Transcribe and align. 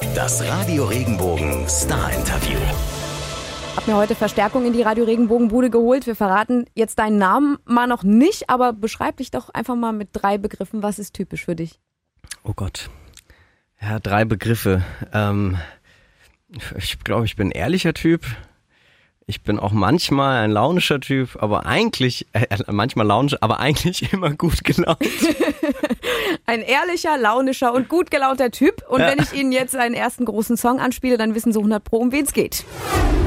Das 0.00 0.42
Radio 0.46 0.84
Regenbogen 0.84 1.68
Star 1.68 2.12
Interview. 2.12 2.58
Hab 3.76 3.86
mir 3.86 3.96
heute 3.96 4.14
Verstärkung 4.14 4.66
in 4.66 4.72
die 4.72 4.80
Radio 4.80 5.04
Regenbogenbude 5.04 5.68
geholt. 5.68 6.06
Wir 6.06 6.16
verraten 6.16 6.64
jetzt 6.74 6.98
deinen 6.98 7.18
Namen 7.18 7.58
mal 7.66 7.86
noch 7.86 8.02
nicht, 8.02 8.48
aber 8.48 8.72
beschreib 8.72 9.18
dich 9.18 9.30
doch 9.30 9.50
einfach 9.50 9.76
mal 9.76 9.92
mit 9.92 10.08
drei 10.12 10.38
Begriffen. 10.38 10.82
Was 10.82 10.98
ist 10.98 11.14
typisch 11.14 11.44
für 11.44 11.54
dich? 11.54 11.80
Oh 12.42 12.54
Gott. 12.54 12.88
Ja, 13.80 13.98
drei 13.98 14.24
Begriffe. 14.24 14.82
Ähm, 15.12 15.58
ich 16.76 16.98
glaube, 17.04 17.26
ich 17.26 17.36
bin 17.36 17.48
ein 17.48 17.52
ehrlicher 17.52 17.92
Typ. 17.92 18.24
Ich 19.30 19.42
bin 19.42 19.60
auch 19.60 19.70
manchmal 19.70 20.42
ein 20.42 20.50
launischer 20.50 20.98
Typ, 20.98 21.40
aber 21.40 21.64
eigentlich, 21.64 22.26
äh, 22.32 22.46
manchmal 22.66 23.06
launisch, 23.06 23.36
aber 23.40 23.60
eigentlich 23.60 24.12
immer 24.12 24.30
gut 24.30 24.64
gelaunt. 24.64 24.98
ein 26.46 26.62
ehrlicher, 26.62 27.16
launischer 27.16 27.72
und 27.72 27.88
gut 27.88 28.10
gelaunter 28.10 28.50
Typ. 28.50 28.82
Und 28.88 28.98
ja. 28.98 29.06
wenn 29.06 29.20
ich 29.20 29.32
Ihnen 29.32 29.52
jetzt 29.52 29.76
einen 29.76 29.94
ersten 29.94 30.24
großen 30.24 30.56
Song 30.56 30.80
anspiele, 30.80 31.16
dann 31.16 31.36
wissen 31.36 31.52
Sie 31.52 31.60
100 31.60 31.84
Pro, 31.84 31.98
um 31.98 32.10
wen 32.10 32.24
es 32.24 32.32
geht. 32.32 32.64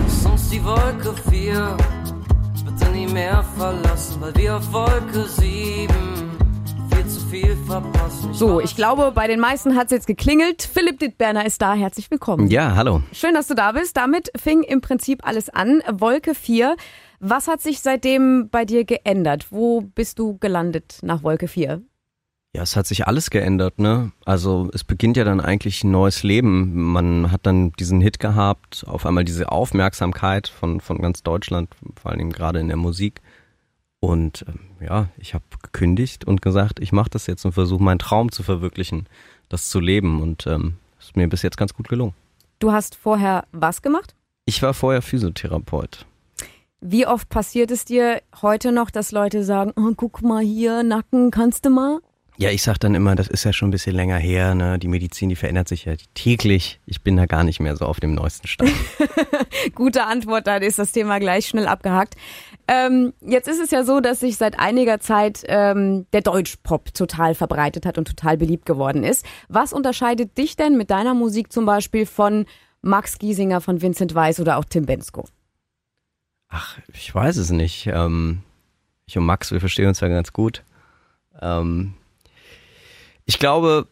Sonst 0.08 0.52
die 0.52 0.62
Wolke 0.66 1.16
4 1.30 1.78
bitte 2.66 2.92
nie 2.92 3.08
mehr 3.08 3.42
verlassen, 3.56 4.20
weil 4.20 4.36
wir 4.36 4.58
auf 4.58 4.74
Wolke 4.74 5.26
7 5.26 5.54
viel 5.74 5.88
verpassen. 5.88 6.33
So, 8.32 8.60
ich 8.60 8.76
glaube, 8.76 9.12
bei 9.14 9.28
den 9.28 9.40
meisten 9.40 9.76
hat 9.76 9.86
es 9.86 9.92
jetzt 9.92 10.08
geklingelt. 10.08 10.62
Philipp 10.62 11.00
Dittberner 11.00 11.46
ist 11.46 11.62
da. 11.62 11.74
Herzlich 11.74 12.12
willkommen. 12.12 12.48
Ja, 12.48 12.76
hallo. 12.76 13.02
Schön, 13.12 13.34
dass 13.34 13.48
du 13.48 13.56
da 13.56 13.72
bist. 13.72 13.98
Damit 13.98 14.32
fing 14.36 14.64
im 14.64 14.82
Prinzip 14.82 15.26
alles 15.26 15.50
an. 15.50 15.82
Wolke 15.92 16.36
4. 16.36 16.76
Was 17.20 17.48
hat 17.48 17.62
sich 17.62 17.80
seitdem 17.80 18.50
bei 18.50 18.66
dir 18.66 18.86
geändert? 18.86 19.48
Wo 19.50 19.82
bist 19.82 20.20
du 20.20 20.38
gelandet 20.38 21.00
nach 21.02 21.24
Wolke 21.24 21.48
4? 21.48 21.82
Ja, 22.56 22.62
es 22.62 22.76
hat 22.76 22.86
sich 22.86 23.08
alles 23.08 23.32
geändert, 23.32 23.80
ne? 23.80 24.12
Also 24.26 24.70
es 24.74 24.84
beginnt 24.84 25.18
ja 25.18 25.24
dann 25.24 25.42
eigentlich 25.42 25.84
ein 25.84 25.90
neues 25.90 26.22
Leben. 26.22 26.74
Man 26.76 27.32
hat 27.32 27.48
dann 27.48 27.72
diesen 27.74 28.00
Hit 28.00 28.20
gehabt, 28.20 28.86
auf 28.88 29.08
einmal 29.08 29.24
diese 29.24 29.52
Aufmerksamkeit 29.52 30.48
von, 30.48 30.80
von 30.80 31.00
ganz 31.00 31.24
Deutschland, 31.24 31.70
vor 32.00 32.12
allem 32.12 32.32
gerade 32.32 32.60
in 32.60 32.68
der 32.68 32.78
Musik. 32.78 33.22
Und 34.04 34.44
ähm, 34.50 34.60
ja, 34.82 35.08
ich 35.18 35.34
habe 35.34 35.46
gekündigt 35.62 36.26
und 36.26 36.42
gesagt, 36.42 36.82
ich 36.82 36.92
mache 36.92 37.10
das 37.10 37.26
jetzt 37.26 37.46
und 37.46 37.54
versuche 37.54 37.82
meinen 37.82 38.00
Traum 38.00 38.34
zu 38.34 38.44
verwirklichen, 38.44 39.08
das 39.48 39.70
zu 39.70 39.80
leben. 39.80 40.22
Und 40.22 40.46
ähm, 40.46 40.74
ist 41.00 41.16
mir 41.16 41.30
bis 41.30 41.42
jetzt 41.42 41.56
ganz 41.56 41.74
gut 41.74 41.88
gelungen. 41.88 42.14
Du 42.60 42.74
hast 42.74 42.96
vorher 42.96 43.46
was 43.54 43.82
gemacht? 43.82 44.14
Ich 44.44 44.62
war 44.62 44.74
vorher 44.74 45.02
Physiotherapeut. 45.02 46.06
Wie 46.82 47.08
oft 47.08 47.30
passiert 47.30 47.72
es 47.72 47.86
dir 47.86 48.22
heute 48.42 48.74
noch, 48.74 48.92
dass 48.92 49.14
Leute 49.14 49.46
sagen, 49.46 49.72
oh, 49.78 49.94
guck 49.96 50.22
mal 50.22 50.44
hier, 50.44 50.84
Nacken, 50.84 51.32
kannst 51.32 51.64
du 51.64 51.70
mal? 51.70 52.02
Ja, 52.36 52.50
ich 52.50 52.64
sag 52.64 52.80
dann 52.80 52.96
immer, 52.96 53.16
das 53.16 53.28
ist 53.28 53.44
ja 53.44 53.54
schon 53.54 53.68
ein 53.70 53.72
bisschen 53.72 53.96
länger 53.96 54.18
her, 54.18 54.56
ne? 54.56 54.80
Die 54.80 54.88
Medizin, 54.88 55.30
die 55.30 55.36
verändert 55.36 55.68
sich 55.68 55.86
ja 55.86 55.94
täglich. 56.16 56.80
Ich 56.88 57.02
bin 57.02 57.16
da 57.16 57.28
gar 57.28 57.44
nicht 57.44 57.60
mehr 57.60 57.78
so 57.78 57.86
auf 57.86 58.00
dem 58.00 58.16
neuesten 58.16 58.48
Stand. 58.48 58.74
Gute 59.76 60.06
Antwort, 60.06 60.48
dann 60.48 60.64
ist 60.64 60.80
das 60.80 60.92
Thema 60.92 61.20
gleich 61.20 61.46
schnell 61.46 61.68
abgehakt. 61.68 62.16
Ähm, 62.68 63.14
jetzt 63.22 63.48
ist 63.48 63.60
es 63.60 63.72
ja 63.72 63.84
so, 63.84 64.00
dass 64.00 64.22
sich 64.22 64.38
seit 64.38 64.60
einiger 64.60 65.00
Zeit 65.00 65.44
ähm, 65.48 66.06
der 66.14 66.22
Deutschpop 66.22 66.94
total 66.94 67.36
verbreitet 67.36 67.86
hat 67.86 67.98
und 67.98 68.08
total 68.08 68.38
beliebt 68.38 68.66
geworden 68.66 69.04
ist. 69.04 69.26
Was 69.50 69.74
unterscheidet 69.74 70.38
dich 70.38 70.56
denn 70.56 70.78
mit 70.78 70.90
deiner 70.90 71.14
Musik 71.14 71.52
zum 71.52 71.66
Beispiel 71.66 72.06
von 72.06 72.46
Max 72.82 73.20
Giesinger, 73.20 73.62
von 73.62 73.82
Vincent 73.82 74.16
Weiss 74.16 74.40
oder 74.40 74.58
auch 74.58 74.66
Tim 74.66 74.86
Bensko? 74.86 75.26
Ach, 76.50 76.78
ich 76.94 77.14
weiß 77.14 77.38
es 77.38 77.50
nicht. 77.50 77.88
Ähm, 77.88 78.44
ich 79.06 79.18
und 79.18 79.26
Max, 79.26 79.52
wir 79.52 79.60
verstehen 79.60 79.88
uns 79.88 80.00
ja 80.00 80.08
ganz 80.08 80.32
gut. 80.32 80.64
Ähm, 81.42 81.96
ich 83.26 83.40
glaube, 83.40 83.88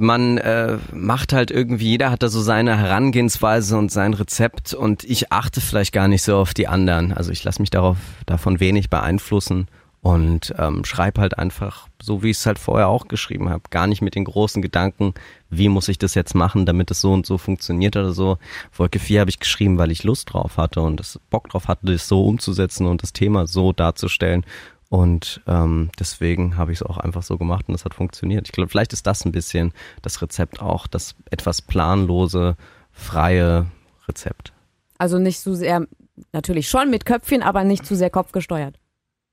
man 0.00 0.38
äh, 0.38 0.78
macht 0.92 1.32
halt 1.32 1.50
irgendwie, 1.50 1.90
jeder 1.90 2.10
hat 2.10 2.22
da 2.22 2.28
so 2.28 2.40
seine 2.40 2.76
Herangehensweise 2.76 3.76
und 3.76 3.92
sein 3.92 4.14
Rezept 4.14 4.74
und 4.74 5.04
ich 5.04 5.32
achte 5.32 5.60
vielleicht 5.60 5.92
gar 5.92 6.08
nicht 6.08 6.22
so 6.22 6.36
auf 6.36 6.54
die 6.54 6.68
anderen. 6.68 7.12
Also 7.12 7.30
ich 7.30 7.44
lasse 7.44 7.62
mich 7.62 7.70
darauf 7.70 7.98
davon 8.26 8.60
wenig 8.60 8.90
beeinflussen 8.90 9.68
und 10.02 10.54
ähm, 10.58 10.84
schreibe 10.84 11.20
halt 11.20 11.38
einfach 11.38 11.86
so, 12.02 12.22
wie 12.22 12.30
ich 12.30 12.38
es 12.38 12.46
halt 12.46 12.58
vorher 12.58 12.88
auch 12.88 13.08
geschrieben 13.08 13.50
habe. 13.50 13.64
Gar 13.68 13.86
nicht 13.86 14.00
mit 14.00 14.14
den 14.14 14.24
großen 14.24 14.62
Gedanken, 14.62 15.12
wie 15.50 15.68
muss 15.68 15.88
ich 15.88 15.98
das 15.98 16.14
jetzt 16.14 16.34
machen, 16.34 16.64
damit 16.64 16.90
es 16.90 17.02
so 17.02 17.12
und 17.12 17.26
so 17.26 17.36
funktioniert 17.36 17.96
oder 17.96 18.12
so. 18.12 18.38
Wolke 18.72 18.98
4 18.98 19.20
habe 19.20 19.30
ich 19.30 19.38
geschrieben, 19.38 19.76
weil 19.76 19.90
ich 19.90 20.02
Lust 20.02 20.32
drauf 20.32 20.56
hatte 20.56 20.80
und 20.80 20.98
das 20.98 21.20
Bock 21.28 21.50
drauf 21.50 21.68
hatte, 21.68 21.86
das 21.86 22.08
so 22.08 22.24
umzusetzen 22.24 22.86
und 22.86 23.02
das 23.02 23.12
Thema 23.12 23.46
so 23.46 23.72
darzustellen. 23.72 24.46
Und 24.90 25.40
ähm, 25.46 25.88
deswegen 26.00 26.56
habe 26.56 26.72
ich 26.72 26.80
es 26.80 26.82
auch 26.82 26.98
einfach 26.98 27.22
so 27.22 27.38
gemacht 27.38 27.66
und 27.68 27.76
es 27.76 27.84
hat 27.84 27.94
funktioniert. 27.94 28.48
Ich 28.48 28.52
glaube, 28.52 28.68
vielleicht 28.68 28.92
ist 28.92 29.06
das 29.06 29.24
ein 29.24 29.30
bisschen 29.30 29.72
das 30.02 30.20
Rezept 30.20 30.60
auch, 30.60 30.88
das 30.88 31.14
etwas 31.30 31.62
planlose, 31.62 32.56
freie 32.90 33.66
Rezept. 34.08 34.52
Also 34.98 35.20
nicht 35.20 35.40
zu 35.40 35.54
sehr, 35.54 35.86
natürlich 36.32 36.68
schon 36.68 36.90
mit 36.90 37.04
Köpfchen, 37.04 37.44
aber 37.44 37.62
nicht 37.62 37.86
zu 37.86 37.94
sehr 37.94 38.10
kopfgesteuert. 38.10 38.80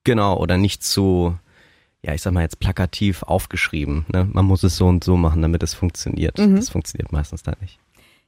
Genau, 0.03 0.37
oder 0.37 0.57
nicht 0.57 0.83
zu, 0.83 1.35
ja, 2.03 2.13
ich 2.13 2.21
sag 2.21 2.33
mal 2.33 2.41
jetzt 2.41 2.59
plakativ 2.59 3.23
aufgeschrieben. 3.23 4.05
Ne? 4.13 4.29
Man 4.31 4.45
muss 4.45 4.61
es 4.61 4.77
so 4.77 4.85
und 4.85 5.03
so 5.03 5.17
machen, 5.17 5.41
damit 5.41 5.63
es 5.63 5.73
funktioniert. 5.73 6.37
Mhm. 6.37 6.57
Das 6.57 6.69
funktioniert 6.69 7.11
meistens 7.11 7.41
da 7.41 7.53
nicht. 7.61 7.79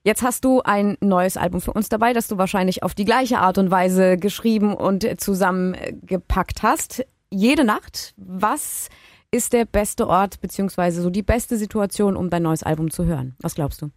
Jetzt 0.04 0.24
hast 0.24 0.46
du 0.46 0.64
ein 0.64 0.98
neues 1.00 1.38
Album 1.38 1.62
für 1.62 1.74
uns 1.74 1.90
dabei, 1.90 2.14
das 2.14 2.28
du 2.28 2.40
wahrscheinlich 2.40 2.82
auf 2.82 2.96
die 2.96 3.06
gleiche 3.06 3.38
Art 3.38 3.60
und 3.60 3.70
Weise 3.70 4.18
geschrieben 4.18 4.74
und 4.74 5.06
zusammengepackt 5.22 6.64
hast 6.64 7.06
jede 7.32 7.64
Nacht. 7.64 8.14
Was 8.18 8.90
ist 9.32 9.54
der 9.54 9.66
beste 9.66 10.08
Ort 10.08 10.42
beziehungsweise 10.42 11.02
so 11.02 11.10
die 11.10 11.22
beste 11.24 11.58
Situation, 11.58 12.16
um 12.16 12.30
dein 12.30 12.44
neues 12.44 12.64
Album 12.64 12.92
zu 12.92 13.06
hören? 13.06 13.36
Was 13.42 13.56
glaubst 13.56 13.82
du? 13.82 13.92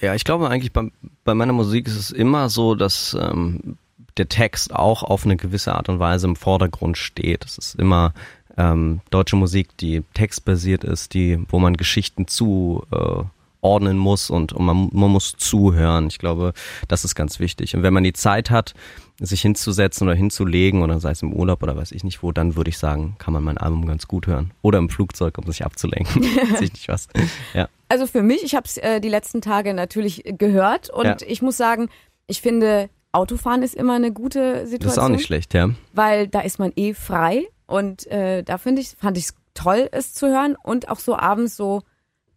Ja, 0.00 0.14
ich 0.14 0.24
glaube 0.24 0.48
eigentlich 0.48 0.72
bei, 0.72 0.90
bei 1.24 1.34
meiner 1.34 1.52
Musik 1.52 1.86
ist 1.86 1.96
es 1.96 2.10
immer 2.10 2.48
so, 2.48 2.74
dass 2.74 3.16
ähm, 3.18 3.78
der 4.16 4.28
Text 4.28 4.74
auch 4.74 5.02
auf 5.02 5.24
eine 5.24 5.36
gewisse 5.36 5.74
Art 5.74 5.88
und 5.88 5.98
Weise 5.98 6.26
im 6.26 6.36
Vordergrund 6.36 6.98
steht. 6.98 7.44
Es 7.44 7.58
ist 7.58 7.74
immer 7.76 8.12
ähm, 8.56 9.00
deutsche 9.10 9.36
Musik, 9.36 9.76
die 9.78 10.02
textbasiert 10.14 10.84
ist, 10.84 11.14
die, 11.14 11.42
wo 11.48 11.58
man 11.58 11.76
Geschichten 11.76 12.26
zu 12.26 12.84
äh, 12.92 13.24
ordnen 13.60 13.98
muss 13.98 14.30
und, 14.30 14.52
und 14.52 14.64
man, 14.64 14.88
man 14.92 15.10
muss 15.10 15.34
zuhören. 15.36 16.06
Ich 16.08 16.18
glaube, 16.18 16.52
das 16.88 17.04
ist 17.04 17.14
ganz 17.14 17.40
wichtig. 17.40 17.74
Und 17.74 17.82
wenn 17.82 17.94
man 17.94 18.04
die 18.04 18.12
Zeit 18.12 18.50
hat, 18.50 18.74
sich 19.18 19.40
hinzusetzen 19.40 20.06
oder 20.06 20.16
hinzulegen 20.16 20.82
oder 20.82 21.00
sei 21.00 21.10
es 21.10 21.22
im 21.22 21.32
Urlaub 21.32 21.62
oder 21.62 21.76
weiß 21.76 21.92
ich 21.92 22.04
nicht 22.04 22.22
wo, 22.22 22.32
dann 22.32 22.54
würde 22.54 22.68
ich 22.68 22.78
sagen, 22.78 23.16
kann 23.18 23.32
man 23.32 23.42
mein 23.42 23.58
Album 23.58 23.86
ganz 23.86 24.06
gut 24.08 24.26
hören. 24.26 24.52
Oder 24.62 24.78
im 24.78 24.90
Flugzeug, 24.90 25.38
um 25.38 25.46
sich 25.46 25.64
abzulenken. 25.64 26.22
weiß 26.52 26.60
ich 26.60 26.72
nicht 26.72 26.88
was. 26.88 27.08
Ja. 27.54 27.68
Also 27.88 28.06
für 28.06 28.22
mich, 28.22 28.44
ich 28.44 28.54
habe 28.54 28.66
es 28.66 28.76
äh, 28.76 29.00
die 29.00 29.08
letzten 29.08 29.40
Tage 29.40 29.72
natürlich 29.72 30.22
gehört 30.26 30.90
und 30.90 31.04
ja. 31.04 31.16
ich 31.26 31.40
muss 31.40 31.56
sagen, 31.56 31.88
ich 32.26 32.42
finde, 32.42 32.90
Autofahren 33.12 33.62
ist 33.62 33.74
immer 33.74 33.94
eine 33.94 34.12
gute 34.12 34.66
Situation. 34.66 34.80
Das 34.80 34.92
ist 34.92 34.98
auch 34.98 35.08
nicht 35.08 35.24
schlecht, 35.24 35.54
ja. 35.54 35.70
Weil 35.94 36.28
da 36.28 36.40
ist 36.40 36.58
man 36.58 36.72
eh 36.76 36.92
frei 36.92 37.46
und 37.66 38.06
äh, 38.08 38.42
da 38.42 38.58
finde 38.58 38.82
ich, 38.82 38.94
fand 38.98 39.16
ich 39.16 39.24
es 39.24 39.34
toll, 39.54 39.88
es 39.92 40.12
zu 40.12 40.28
hören 40.28 40.56
und 40.62 40.88
auch 40.90 40.98
so 40.98 41.16
abends 41.16 41.56
so 41.56 41.82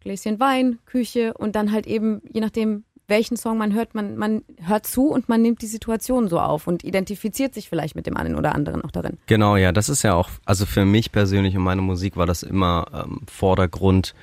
Gläschen 0.00 0.40
Wein, 0.40 0.78
Küche 0.86 1.34
und 1.34 1.54
dann 1.56 1.72
halt 1.72 1.86
eben, 1.86 2.22
je 2.32 2.40
nachdem, 2.40 2.84
welchen 3.06 3.36
Song 3.36 3.58
man 3.58 3.74
hört, 3.74 3.94
man, 3.94 4.16
man 4.16 4.42
hört 4.62 4.86
zu 4.86 5.08
und 5.08 5.28
man 5.28 5.42
nimmt 5.42 5.62
die 5.62 5.66
Situation 5.66 6.28
so 6.28 6.38
auf 6.38 6.66
und 6.66 6.84
identifiziert 6.84 7.52
sich 7.52 7.68
vielleicht 7.68 7.96
mit 7.96 8.06
dem 8.06 8.16
einen 8.16 8.36
oder 8.36 8.54
anderen 8.54 8.82
auch 8.82 8.90
darin. 8.90 9.18
Genau, 9.26 9.56
ja, 9.56 9.72
das 9.72 9.88
ist 9.88 10.02
ja 10.02 10.14
auch, 10.14 10.30
also 10.44 10.64
für 10.64 10.84
mich 10.84 11.12
persönlich 11.12 11.56
und 11.56 11.64
meine 11.64 11.82
Musik 11.82 12.16
war 12.16 12.26
das 12.26 12.42
immer 12.42 12.86
ähm, 12.94 13.20
Vordergrund, 13.30 14.14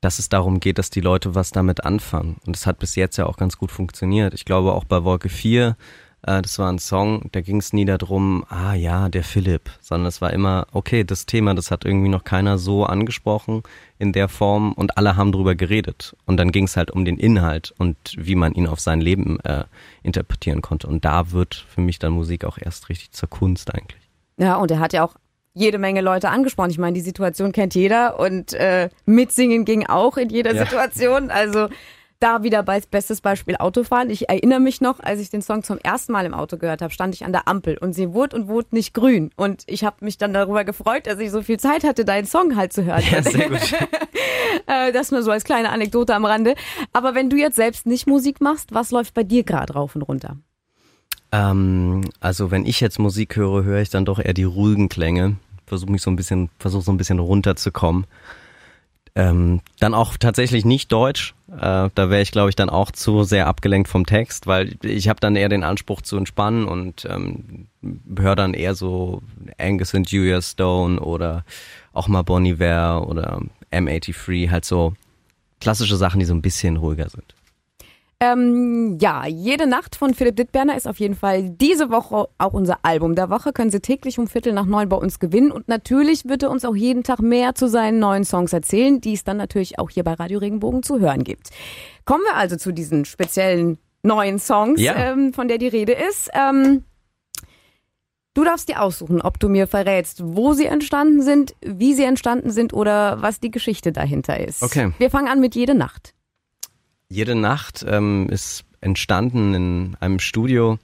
dass 0.00 0.18
es 0.18 0.28
darum 0.28 0.60
geht, 0.60 0.78
dass 0.78 0.90
die 0.90 1.00
Leute 1.00 1.34
was 1.34 1.50
damit 1.50 1.84
anfangen. 1.84 2.36
Und 2.46 2.56
es 2.56 2.66
hat 2.66 2.78
bis 2.78 2.94
jetzt 2.94 3.16
ja 3.16 3.24
auch 3.24 3.38
ganz 3.38 3.56
gut 3.56 3.70
funktioniert. 3.70 4.34
Ich 4.34 4.44
glaube 4.44 4.74
auch 4.74 4.84
bei 4.84 5.02
Wolke 5.04 5.30
4 5.30 5.68
äh, 5.68 5.74
das 6.24 6.58
war 6.58 6.72
ein 6.72 6.78
Song, 6.78 7.28
da 7.32 7.42
ging 7.42 7.58
es 7.58 7.72
nie 7.72 7.84
darum, 7.84 8.44
ah 8.48 8.74
ja, 8.74 9.08
der 9.08 9.24
Philipp, 9.24 9.70
sondern 9.80 10.06
es 10.06 10.22
war 10.22 10.32
immer, 10.32 10.66
okay, 10.72 11.04
das 11.04 11.26
Thema, 11.26 11.54
das 11.54 11.70
hat 11.70 11.84
irgendwie 11.84 12.08
noch 12.08 12.24
keiner 12.24 12.56
so 12.56 12.84
angesprochen 12.84 13.62
in 13.98 14.12
der 14.12 14.28
Form 14.28 14.72
und 14.72 14.96
alle 14.96 15.16
haben 15.16 15.32
drüber 15.32 15.54
geredet. 15.54 16.16
Und 16.24 16.38
dann 16.38 16.50
ging 16.50 16.64
es 16.64 16.76
halt 16.76 16.90
um 16.90 17.04
den 17.04 17.18
Inhalt 17.18 17.74
und 17.76 17.96
wie 18.16 18.36
man 18.36 18.54
ihn 18.54 18.66
auf 18.66 18.80
sein 18.80 19.00
Leben 19.00 19.38
äh, 19.40 19.64
interpretieren 20.02 20.62
konnte. 20.62 20.86
Und 20.86 21.04
da 21.04 21.32
wird 21.32 21.66
für 21.68 21.82
mich 21.82 21.98
dann 21.98 22.12
Musik 22.12 22.44
auch 22.44 22.58
erst 22.58 22.88
richtig 22.88 23.12
zur 23.12 23.28
Kunst 23.28 23.74
eigentlich. 23.74 24.00
Ja, 24.38 24.56
und 24.56 24.70
er 24.70 24.80
hat 24.80 24.92
ja 24.92 25.04
auch 25.04 25.14
jede 25.52 25.78
Menge 25.78 26.00
Leute 26.00 26.30
angesprochen. 26.30 26.70
Ich 26.70 26.78
meine, 26.78 26.94
die 26.94 27.00
Situation 27.00 27.52
kennt 27.52 27.74
jeder 27.74 28.18
und 28.18 28.52
äh, 28.54 28.88
mitsingen 29.06 29.64
ging 29.64 29.86
auch 29.86 30.16
in 30.16 30.28
jeder 30.28 30.54
ja. 30.54 30.64
Situation. 30.64 31.30
Also 31.30 31.68
da 32.24 32.42
wieder 32.42 32.62
bei, 32.62 32.80
bestes 32.80 33.20
Beispiel 33.20 33.56
Autofahren. 33.56 34.08
Ich 34.08 34.30
erinnere 34.30 34.58
mich 34.58 34.80
noch, 34.80 34.98
als 35.00 35.20
ich 35.20 35.28
den 35.28 35.42
Song 35.42 35.62
zum 35.62 35.76
ersten 35.76 36.12
Mal 36.12 36.24
im 36.24 36.32
Auto 36.32 36.56
gehört 36.56 36.80
habe, 36.80 36.92
stand 36.92 37.14
ich 37.14 37.26
an 37.26 37.32
der 37.32 37.46
Ampel 37.46 37.76
und 37.76 37.92
sie 37.92 38.14
wurde 38.14 38.36
und 38.36 38.48
wurde 38.48 38.68
nicht 38.70 38.94
grün. 38.94 39.30
Und 39.36 39.64
ich 39.66 39.84
habe 39.84 39.96
mich 40.00 40.16
dann 40.16 40.32
darüber 40.32 40.64
gefreut, 40.64 41.06
dass 41.06 41.18
ich 41.18 41.30
so 41.30 41.42
viel 41.42 41.58
Zeit 41.60 41.84
hatte, 41.84 42.06
deinen 42.06 42.24
Song 42.26 42.56
halt 42.56 42.72
zu 42.72 42.84
hören. 42.84 43.02
Ja, 43.10 43.22
sehr 43.22 43.50
gut. 43.50 43.60
Äh, 44.66 44.92
das 44.92 45.10
nur 45.10 45.22
so 45.22 45.30
als 45.30 45.44
kleine 45.44 45.70
Anekdote 45.70 46.14
am 46.14 46.24
Rande. 46.24 46.54
Aber 46.92 47.14
wenn 47.14 47.28
du 47.28 47.36
jetzt 47.36 47.56
selbst 47.56 47.86
nicht 47.86 48.06
Musik 48.06 48.40
machst, 48.40 48.72
was 48.72 48.92
läuft 48.92 49.12
bei 49.12 49.22
dir 49.22 49.42
gerade 49.42 49.72
rauf 49.74 49.94
und 49.94 50.02
runter? 50.02 50.36
Ähm, 51.32 52.02
also 52.20 52.50
wenn 52.50 52.64
ich 52.64 52.80
jetzt 52.80 52.98
Musik 52.98 53.36
höre, 53.36 53.64
höre 53.64 53.80
ich 53.80 53.90
dann 53.90 54.04
doch 54.04 54.18
eher 54.20 54.32
die 54.32 54.44
ruhigen 54.44 54.88
Klänge. 54.88 55.36
Versuche 55.66 55.90
mich 55.90 56.02
so 56.02 56.10
ein 56.10 56.16
bisschen, 56.16 56.50
versuche 56.58 56.84
so 56.84 56.92
ein 56.92 56.96
bisschen 56.96 57.18
runterzukommen 57.18 58.06
ähm, 59.16 59.60
dann 59.78 59.94
auch 59.94 60.16
tatsächlich 60.16 60.64
nicht 60.64 60.90
Deutsch. 60.90 61.34
Äh, 61.48 61.88
da 61.94 62.10
wäre 62.10 62.20
ich, 62.20 62.32
glaube 62.32 62.50
ich, 62.50 62.56
dann 62.56 62.68
auch 62.68 62.90
zu 62.90 63.22
sehr 63.22 63.46
abgelenkt 63.46 63.88
vom 63.88 64.06
Text, 64.06 64.46
weil 64.46 64.76
ich 64.82 65.08
habe 65.08 65.20
dann 65.20 65.36
eher 65.36 65.48
den 65.48 65.62
Anspruch 65.62 66.02
zu 66.02 66.16
entspannen 66.16 66.66
und 66.66 67.06
ähm, 67.08 67.68
höre 68.16 68.34
dann 68.34 68.54
eher 68.54 68.74
so 68.74 69.22
Angus 69.58 69.94
und 69.94 70.10
Julia 70.10 70.42
Stone 70.42 70.98
oder 70.98 71.44
auch 71.92 72.08
mal 72.08 72.22
Bon 72.22 72.44
Iver 72.44 73.06
oder 73.08 73.40
M83, 73.70 74.50
halt 74.50 74.64
so 74.64 74.94
klassische 75.60 75.96
Sachen, 75.96 76.18
die 76.18 76.26
so 76.26 76.34
ein 76.34 76.42
bisschen 76.42 76.76
ruhiger 76.76 77.08
sind. 77.08 77.34
Ähm, 78.20 78.96
ja, 79.00 79.26
jede 79.26 79.66
Nacht 79.66 79.96
von 79.96 80.14
Philipp 80.14 80.36
Dittberner 80.36 80.76
ist 80.76 80.86
auf 80.86 80.98
jeden 81.00 81.14
Fall 81.14 81.50
diese 81.50 81.90
Woche 81.90 82.28
auch 82.38 82.52
unser 82.52 82.78
Album 82.82 83.14
der 83.16 83.28
Woche. 83.28 83.52
Können 83.52 83.70
Sie 83.70 83.80
täglich 83.80 84.18
um 84.18 84.28
Viertel 84.28 84.52
nach 84.52 84.66
neun 84.66 84.88
bei 84.88 84.96
uns 84.96 85.18
gewinnen. 85.18 85.50
Und 85.50 85.68
natürlich 85.68 86.24
wird 86.26 86.42
er 86.44 86.50
uns 86.50 86.64
auch 86.64 86.76
jeden 86.76 87.02
Tag 87.02 87.20
mehr 87.20 87.54
zu 87.54 87.68
seinen 87.68 87.98
neuen 87.98 88.24
Songs 88.24 88.52
erzählen, 88.52 89.00
die 89.00 89.14
es 89.14 89.24
dann 89.24 89.36
natürlich 89.36 89.78
auch 89.78 89.90
hier 89.90 90.04
bei 90.04 90.14
Radio 90.14 90.38
Regenbogen 90.38 90.82
zu 90.82 91.00
hören 91.00 91.24
gibt. 91.24 91.50
Kommen 92.04 92.22
wir 92.24 92.36
also 92.36 92.56
zu 92.56 92.72
diesen 92.72 93.04
speziellen 93.04 93.78
neuen 94.02 94.38
Songs, 94.38 94.80
Ja. 94.80 94.94
ähm, 94.94 95.32
von 95.32 95.48
der 95.48 95.58
die 95.58 95.68
Rede 95.68 95.92
ist. 95.92 96.30
Ähm, 96.34 96.84
du 98.34 98.44
darfst 98.44 98.68
dir 98.68 98.82
aussuchen, 98.82 99.22
ob 99.22 99.40
du 99.40 99.48
mir 99.48 99.66
verrätst, 99.66 100.20
wo 100.24 100.52
sie 100.52 100.66
entstanden 100.66 101.22
sind, 101.22 101.54
wie 101.62 101.94
sie 101.94 102.04
entstanden 102.04 102.50
sind 102.50 102.72
oder 102.74 103.22
was 103.22 103.40
die 103.40 103.50
Geschichte 103.50 103.92
dahinter 103.92 104.38
ist. 104.38 104.62
Okay. 104.62 104.92
Wir 104.98 105.10
fangen 105.10 105.28
an 105.28 105.40
mit 105.40 105.54
Jede 105.54 105.74
Nacht. 105.74 106.14
Jede 107.08 107.34
Nacht 107.34 107.84
ähm, 107.86 108.28
ist 108.28 108.64
entstanden 108.80 109.54
in 109.54 109.96
einem 110.00 110.18
Studio, 110.18 110.78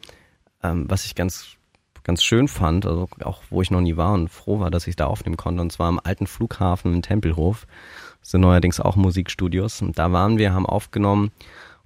ähm, 0.62 0.86
was 0.88 1.04
ich 1.04 1.14
ganz 1.14 1.56
ganz 2.02 2.22
schön 2.24 2.48
fand, 2.48 2.86
also 2.86 3.08
auch 3.22 3.42
wo 3.50 3.62
ich 3.62 3.70
noch 3.70 3.80
nie 3.80 3.96
war 3.96 4.12
und 4.12 4.28
froh 4.28 4.60
war, 4.60 4.70
dass 4.70 4.86
ich 4.86 4.96
da 4.96 5.06
aufnehmen 5.06 5.36
konnte. 5.36 5.60
Und 5.62 5.70
zwar 5.70 5.88
am 5.88 6.00
alten 6.02 6.26
Flughafen 6.26 6.94
in 6.94 7.02
Tempelhof. 7.02 7.66
Das 8.20 8.30
sind 8.30 8.40
neuerdings 8.40 8.80
auch 8.80 8.96
Musikstudios. 8.96 9.82
Und 9.82 9.98
da 9.98 10.12
waren 10.12 10.38
wir, 10.38 10.52
haben 10.52 10.66
aufgenommen. 10.66 11.30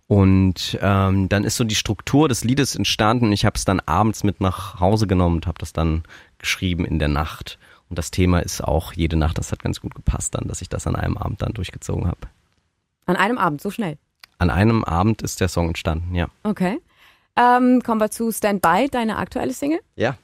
Und 0.06 0.78
ähm, 0.82 1.28
dann 1.28 1.44
ist 1.44 1.56
so 1.56 1.64
die 1.64 1.74
Struktur 1.74 2.28
des 2.28 2.44
Liedes 2.44 2.76
entstanden. 2.76 3.32
Ich 3.32 3.44
habe 3.44 3.56
es 3.56 3.64
dann 3.64 3.80
abends 3.80 4.22
mit 4.22 4.40
nach 4.40 4.80
Hause 4.80 5.06
genommen 5.06 5.36
und 5.36 5.46
habe 5.46 5.58
das 5.58 5.72
dann 5.72 6.04
geschrieben 6.38 6.84
in 6.84 6.98
der 6.98 7.08
Nacht. 7.08 7.58
Und 7.88 7.98
das 7.98 8.10
Thema 8.10 8.40
ist 8.40 8.62
auch 8.62 8.92
jede 8.92 9.16
Nacht. 9.16 9.38
Das 9.38 9.52
hat 9.52 9.62
ganz 9.62 9.80
gut 9.80 9.94
gepasst 9.94 10.34
dann, 10.34 10.46
dass 10.46 10.62
ich 10.62 10.68
das 10.68 10.86
an 10.86 10.96
einem 10.96 11.16
Abend 11.16 11.42
dann 11.42 11.54
durchgezogen 11.54 12.06
habe. 12.06 12.20
An 13.06 13.16
einem 13.16 13.38
Abend, 13.38 13.60
so 13.60 13.70
schnell. 13.70 13.98
An 14.38 14.50
einem 14.50 14.84
Abend 14.84 15.22
ist 15.22 15.40
der 15.40 15.48
Song 15.48 15.68
entstanden, 15.68 16.14
ja. 16.14 16.28
Okay. 16.42 16.80
Ähm, 17.36 17.82
kommen 17.82 18.00
wir 18.00 18.10
zu 18.10 18.30
Stand 18.30 18.62
By, 18.62 18.88
deine 18.90 19.16
aktuelle 19.16 19.52
Single. 19.52 19.80
Ja. 19.96 20.16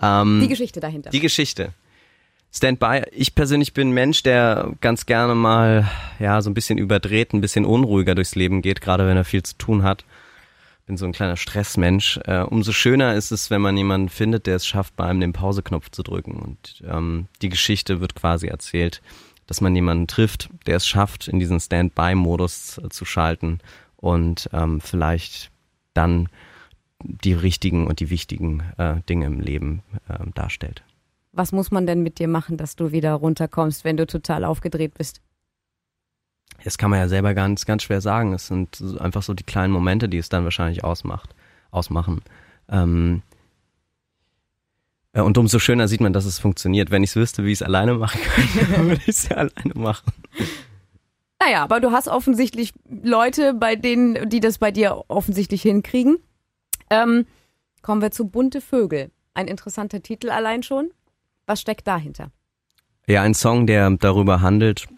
Ähm, 0.00 0.40
Die 0.42 0.48
Geschichte 0.48 0.80
dahinter. 0.80 1.10
Die 1.10 1.20
Geschichte. 1.20 1.72
Standby. 2.52 3.02
Ich 3.10 3.34
persönlich 3.34 3.74
bin 3.74 3.88
ein 3.88 3.94
Mensch, 3.94 4.22
der 4.22 4.72
ganz 4.80 5.06
gerne 5.06 5.34
mal 5.34 5.90
ja 6.20 6.40
so 6.40 6.48
ein 6.48 6.54
bisschen 6.54 6.78
überdreht, 6.78 7.32
ein 7.32 7.40
bisschen 7.40 7.64
unruhiger 7.64 8.14
durchs 8.14 8.36
Leben 8.36 8.62
geht, 8.62 8.80
gerade 8.80 9.08
wenn 9.08 9.16
er 9.16 9.24
viel 9.24 9.42
zu 9.42 9.58
tun 9.58 9.82
hat. 9.82 10.04
Bin 10.86 10.96
so 10.96 11.04
ein 11.04 11.12
kleiner 11.12 11.36
Stressmensch. 11.36 12.20
Äh, 12.26 12.42
umso 12.42 12.70
schöner 12.70 13.14
ist 13.14 13.32
es, 13.32 13.50
wenn 13.50 13.60
man 13.60 13.76
jemanden 13.76 14.08
findet, 14.08 14.46
der 14.46 14.56
es 14.56 14.66
schafft, 14.66 14.94
bei 14.94 15.04
einem 15.04 15.18
den 15.18 15.32
Pauseknopf 15.32 15.90
zu 15.90 16.04
drücken. 16.04 16.36
Und 16.36 16.84
ähm, 16.88 17.26
die 17.42 17.48
Geschichte 17.48 18.00
wird 18.00 18.14
quasi 18.14 18.46
erzählt, 18.46 19.02
dass 19.46 19.60
man 19.60 19.74
jemanden 19.74 20.06
trifft, 20.06 20.50
der 20.66 20.76
es 20.76 20.86
schafft, 20.86 21.28
in 21.28 21.38
diesen 21.38 21.60
Standby-Modus 21.60 22.78
äh, 22.78 22.88
zu 22.88 23.04
schalten 23.04 23.58
und 23.96 24.48
ähm, 24.52 24.80
vielleicht 24.80 25.50
dann 25.94 26.28
die 27.02 27.34
richtigen 27.34 27.86
und 27.86 28.00
die 28.00 28.10
wichtigen 28.10 28.62
äh, 28.78 28.96
Dinge 29.08 29.26
im 29.26 29.40
Leben 29.40 29.82
äh, 30.08 30.18
darstellt. 30.34 30.82
Was 31.32 31.52
muss 31.52 31.70
man 31.70 31.86
denn 31.86 32.02
mit 32.02 32.18
dir 32.18 32.28
machen, 32.28 32.56
dass 32.56 32.76
du 32.76 32.92
wieder 32.92 33.12
runterkommst, 33.14 33.84
wenn 33.84 33.96
du 33.96 34.06
total 34.06 34.44
aufgedreht 34.44 34.94
bist? 34.94 35.20
Das 36.62 36.78
kann 36.78 36.90
man 36.90 37.00
ja 37.00 37.08
selber 37.08 37.34
ganz, 37.34 37.66
ganz 37.66 37.82
schwer 37.82 38.00
sagen. 38.00 38.32
Es 38.32 38.46
sind 38.46 38.82
einfach 39.00 39.22
so 39.22 39.34
die 39.34 39.42
kleinen 39.42 39.72
Momente, 39.72 40.08
die 40.08 40.18
es 40.18 40.28
dann 40.28 40.44
wahrscheinlich 40.44 40.84
ausmacht, 40.84 41.34
ausmachen. 41.72 42.22
Ähm, 42.68 43.22
äh, 43.32 43.33
und 45.22 45.38
umso 45.38 45.58
schöner 45.58 45.86
sieht 45.86 46.00
man, 46.00 46.12
dass 46.12 46.24
es 46.24 46.38
funktioniert. 46.38 46.90
Wenn 46.90 47.04
ich 47.04 47.10
es 47.10 47.16
wüsste, 47.16 47.44
wie 47.44 47.52
ich 47.52 47.60
es 47.60 47.62
alleine 47.62 47.94
machen 47.94 48.20
könnte, 48.20 48.72
dann 48.72 48.86
würde 48.88 49.02
ich 49.02 49.08
es 49.08 49.28
ja 49.28 49.36
alleine 49.36 49.74
machen. 49.74 50.12
Naja, 51.40 51.62
aber 51.62 51.80
du 51.80 51.92
hast 51.92 52.08
offensichtlich 52.08 52.72
Leute, 52.88 53.54
bei 53.54 53.76
denen, 53.76 54.28
die 54.28 54.40
das 54.40 54.58
bei 54.58 54.70
dir 54.70 55.04
offensichtlich 55.08 55.62
hinkriegen. 55.62 56.18
Ähm, 56.90 57.26
kommen 57.82 58.02
wir 58.02 58.10
zu 58.10 58.26
Bunte 58.26 58.60
Vögel. 58.60 59.10
Ein 59.34 59.46
interessanter 59.46 60.02
Titel 60.02 60.30
allein 60.30 60.62
schon. 60.62 60.90
Was 61.46 61.60
steckt 61.60 61.86
dahinter? 61.86 62.30
Ja, 63.06 63.22
ein 63.22 63.34
Song, 63.34 63.66
der 63.66 63.90
darüber 63.90 64.40
handelt, 64.40 64.88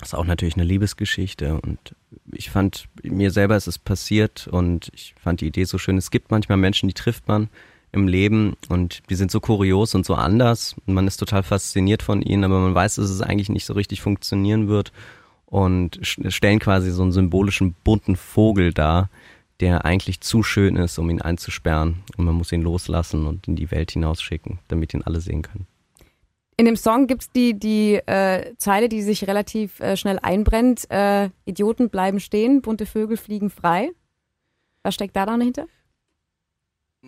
ist 0.00 0.14
auch 0.14 0.24
natürlich 0.24 0.54
eine 0.54 0.64
Liebesgeschichte 0.64 1.60
und 1.60 1.96
ich 2.32 2.50
fand, 2.50 2.88
mir 3.02 3.30
selber 3.30 3.56
ist 3.56 3.66
es 3.66 3.78
passiert 3.78 4.46
und 4.46 4.90
ich 4.94 5.14
fand 5.20 5.40
die 5.40 5.48
Idee 5.48 5.64
so 5.64 5.78
schön. 5.78 5.98
Es 5.98 6.10
gibt 6.10 6.30
manchmal 6.30 6.58
Menschen, 6.58 6.88
die 6.88 6.94
trifft 6.94 7.26
man 7.26 7.48
im 7.94 8.08
Leben 8.08 8.56
und 8.68 9.02
die 9.08 9.14
sind 9.14 9.30
so 9.30 9.40
kurios 9.40 9.94
und 9.94 10.04
so 10.04 10.14
anders. 10.14 10.74
Man 10.86 11.06
ist 11.06 11.16
total 11.18 11.42
fasziniert 11.42 12.02
von 12.02 12.20
ihnen, 12.22 12.44
aber 12.44 12.58
man 12.60 12.74
weiß, 12.74 12.96
dass 12.96 13.08
es 13.08 13.22
eigentlich 13.22 13.48
nicht 13.48 13.64
so 13.64 13.72
richtig 13.72 14.02
funktionieren 14.02 14.68
wird 14.68 14.92
und 15.46 16.00
stellen 16.02 16.58
quasi 16.58 16.90
so 16.90 17.02
einen 17.02 17.12
symbolischen 17.12 17.74
bunten 17.84 18.16
Vogel 18.16 18.72
dar, 18.72 19.08
der 19.60 19.84
eigentlich 19.84 20.20
zu 20.20 20.42
schön 20.42 20.76
ist, 20.76 20.98
um 20.98 21.08
ihn 21.08 21.22
einzusperren 21.22 22.02
und 22.16 22.24
man 22.24 22.34
muss 22.34 22.52
ihn 22.52 22.62
loslassen 22.62 23.26
und 23.26 23.46
in 23.46 23.56
die 23.56 23.70
Welt 23.70 23.92
hinausschicken, 23.92 24.58
damit 24.68 24.92
ihn 24.92 25.02
alle 25.02 25.20
sehen 25.20 25.42
können. 25.42 25.66
In 26.56 26.66
dem 26.66 26.76
Song 26.76 27.06
gibt's 27.06 27.30
die, 27.30 27.58
die 27.58 27.94
äh, 27.94 28.54
Zeile, 28.58 28.88
die 28.88 29.02
sich 29.02 29.26
relativ 29.26 29.80
äh, 29.80 29.96
schnell 29.96 30.20
einbrennt. 30.20 30.88
Äh, 30.88 31.30
Idioten 31.44 31.90
bleiben 31.90 32.20
stehen, 32.20 32.62
bunte 32.62 32.86
Vögel 32.86 33.16
fliegen 33.16 33.50
frei. 33.50 33.90
Was 34.84 34.94
steckt 34.94 35.16
da 35.16 35.26
dahinter? 35.26 35.66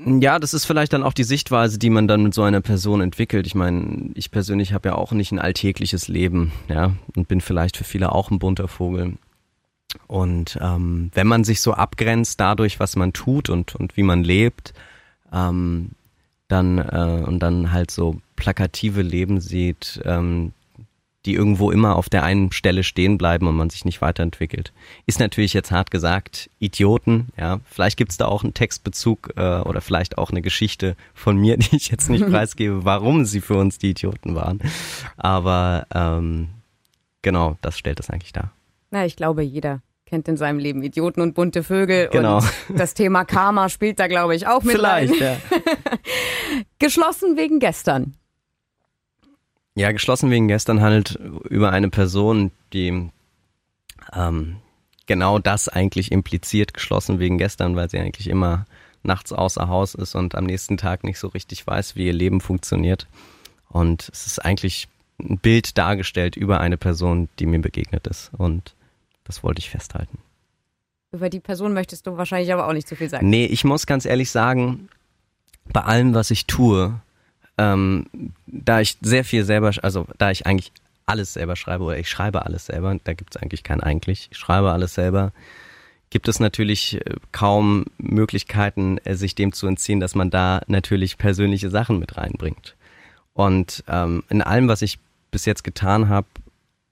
Ja, 0.04 0.38
das 0.38 0.52
ist 0.52 0.66
vielleicht 0.66 0.92
dann 0.92 1.02
auch 1.02 1.14
die 1.14 1.24
Sichtweise, 1.24 1.78
die 1.78 1.88
man 1.88 2.06
dann 2.06 2.22
mit 2.22 2.34
so 2.34 2.42
einer 2.42 2.60
Person 2.60 3.00
entwickelt. 3.00 3.46
Ich 3.46 3.54
meine, 3.54 4.10
ich 4.14 4.30
persönlich 4.30 4.72
habe 4.72 4.90
ja 4.90 4.94
auch 4.94 5.12
nicht 5.12 5.32
ein 5.32 5.38
alltägliches 5.38 6.08
Leben, 6.08 6.52
ja, 6.68 6.92
und 7.14 7.28
bin 7.28 7.40
vielleicht 7.40 7.76
für 7.78 7.84
viele 7.84 8.12
auch 8.12 8.30
ein 8.30 8.38
bunter 8.38 8.68
Vogel. 8.68 9.14
Und 10.06 10.58
ähm, 10.60 11.10
wenn 11.14 11.26
man 11.26 11.44
sich 11.44 11.62
so 11.62 11.72
abgrenzt 11.72 12.38
dadurch, 12.40 12.78
was 12.78 12.96
man 12.96 13.14
tut 13.14 13.48
und, 13.48 13.74
und 13.74 13.96
wie 13.96 14.02
man 14.02 14.22
lebt, 14.22 14.74
ähm, 15.32 15.90
dann 16.48 16.78
äh, 16.78 17.24
und 17.26 17.40
dann 17.40 17.72
halt 17.72 17.90
so 17.90 18.20
plakative 18.36 19.02
Leben 19.02 19.40
sieht, 19.40 20.00
ähm, 20.04 20.52
die 21.26 21.34
irgendwo 21.34 21.70
immer 21.70 21.96
auf 21.96 22.08
der 22.08 22.22
einen 22.22 22.52
Stelle 22.52 22.84
stehen 22.84 23.18
bleiben 23.18 23.48
und 23.48 23.56
man 23.56 23.68
sich 23.68 23.84
nicht 23.84 24.00
weiterentwickelt. 24.00 24.72
Ist 25.06 25.18
natürlich 25.18 25.52
jetzt 25.52 25.72
hart 25.72 25.90
gesagt, 25.90 26.48
Idioten, 26.58 27.28
ja. 27.36 27.60
Vielleicht 27.68 27.96
gibt's 27.96 28.16
da 28.16 28.26
auch 28.26 28.44
einen 28.44 28.54
Textbezug 28.54 29.32
äh, 29.36 29.60
oder 29.60 29.80
vielleicht 29.80 30.18
auch 30.18 30.30
eine 30.30 30.40
Geschichte 30.40 30.96
von 31.14 31.36
mir, 31.36 31.56
die 31.58 31.76
ich 31.76 31.88
jetzt 31.88 32.08
nicht 32.08 32.26
preisgebe, 32.30 32.84
warum 32.84 33.24
sie 33.24 33.40
für 33.40 33.56
uns 33.56 33.78
die 33.78 33.90
Idioten 33.90 34.34
waren. 34.34 34.60
Aber 35.16 35.86
ähm, 35.92 36.48
genau, 37.22 37.56
das 37.60 37.76
stellt 37.76 38.00
es 38.00 38.08
eigentlich 38.08 38.32
dar. 38.32 38.52
Na, 38.90 39.04
ich 39.04 39.16
glaube, 39.16 39.42
jeder 39.42 39.82
kennt 40.06 40.28
in 40.28 40.36
seinem 40.36 40.60
Leben 40.60 40.82
Idioten 40.82 41.20
und 41.20 41.34
bunte 41.34 41.64
Vögel. 41.64 42.08
Genau. 42.12 42.38
Und 42.38 42.48
das 42.78 42.94
Thema 42.94 43.24
Karma 43.24 43.68
spielt 43.68 43.98
da, 43.98 44.06
glaube 44.06 44.36
ich, 44.36 44.46
auch 44.46 44.62
mit 44.62 44.80
rein. 44.80 45.08
Vielleicht, 45.08 45.20
ja. 45.20 45.36
Geschlossen 46.78 47.36
wegen 47.36 47.58
gestern. 47.58 48.14
Ja, 49.76 49.92
geschlossen 49.92 50.30
wegen 50.30 50.48
gestern 50.48 50.80
handelt 50.80 51.20
über 51.50 51.70
eine 51.70 51.90
Person, 51.90 52.50
die 52.72 53.10
ähm, 54.14 54.56
genau 55.04 55.38
das 55.38 55.68
eigentlich 55.68 56.10
impliziert, 56.12 56.72
geschlossen 56.72 57.18
wegen 57.18 57.36
gestern, 57.36 57.76
weil 57.76 57.90
sie 57.90 57.98
eigentlich 57.98 58.28
immer 58.28 58.64
nachts 59.02 59.34
außer 59.34 59.68
Haus 59.68 59.94
ist 59.94 60.14
und 60.14 60.34
am 60.34 60.44
nächsten 60.44 60.78
Tag 60.78 61.04
nicht 61.04 61.18
so 61.18 61.28
richtig 61.28 61.66
weiß, 61.66 61.94
wie 61.94 62.06
ihr 62.06 62.14
Leben 62.14 62.40
funktioniert. 62.40 63.06
Und 63.68 64.08
es 64.10 64.26
ist 64.26 64.42
eigentlich 64.42 64.88
ein 65.20 65.38
Bild 65.38 65.76
dargestellt 65.76 66.36
über 66.36 66.58
eine 66.58 66.78
Person, 66.78 67.28
die 67.38 67.44
mir 67.44 67.60
begegnet 67.60 68.06
ist. 68.06 68.30
Und 68.36 68.74
das 69.24 69.42
wollte 69.42 69.58
ich 69.58 69.68
festhalten. 69.68 70.18
Über 71.12 71.28
die 71.28 71.40
Person 71.40 71.74
möchtest 71.74 72.06
du 72.06 72.16
wahrscheinlich 72.16 72.50
aber 72.50 72.66
auch 72.66 72.72
nicht 72.72 72.88
so 72.88 72.96
viel 72.96 73.10
sagen. 73.10 73.28
Nee, 73.28 73.44
ich 73.44 73.62
muss 73.62 73.86
ganz 73.86 74.06
ehrlich 74.06 74.30
sagen, 74.30 74.88
bei 75.70 75.82
allem, 75.82 76.14
was 76.14 76.30
ich 76.30 76.46
tue, 76.46 76.98
ähm, 77.58 78.06
da 78.46 78.80
ich 78.80 78.98
sehr 79.00 79.24
viel 79.24 79.44
selber, 79.44 79.72
also 79.82 80.06
da 80.18 80.30
ich 80.30 80.46
eigentlich 80.46 80.72
alles 81.06 81.34
selber 81.34 81.56
schreibe 81.56 81.84
oder 81.84 81.98
ich 81.98 82.10
schreibe 82.10 82.44
alles 82.44 82.66
selber, 82.66 82.96
da 83.04 83.14
gibt 83.14 83.34
es 83.34 83.42
eigentlich 83.42 83.62
kein 83.62 83.80
eigentlich, 83.80 84.28
ich 84.30 84.38
schreibe 84.38 84.72
alles 84.72 84.94
selber, 84.94 85.32
gibt 86.10 86.28
es 86.28 86.40
natürlich 86.40 86.94
äh, 86.94 87.16
kaum 87.32 87.86
Möglichkeiten, 87.98 88.98
äh, 89.04 89.14
sich 89.14 89.34
dem 89.34 89.52
zu 89.52 89.66
entziehen, 89.66 90.00
dass 90.00 90.14
man 90.14 90.30
da 90.30 90.60
natürlich 90.66 91.18
persönliche 91.18 91.70
Sachen 91.70 91.98
mit 91.98 92.16
reinbringt. 92.16 92.76
Und 93.32 93.84
ähm, 93.88 94.24
in 94.28 94.42
allem, 94.42 94.68
was 94.68 94.82
ich 94.82 94.98
bis 95.30 95.44
jetzt 95.44 95.64
getan 95.64 96.08
habe, 96.08 96.26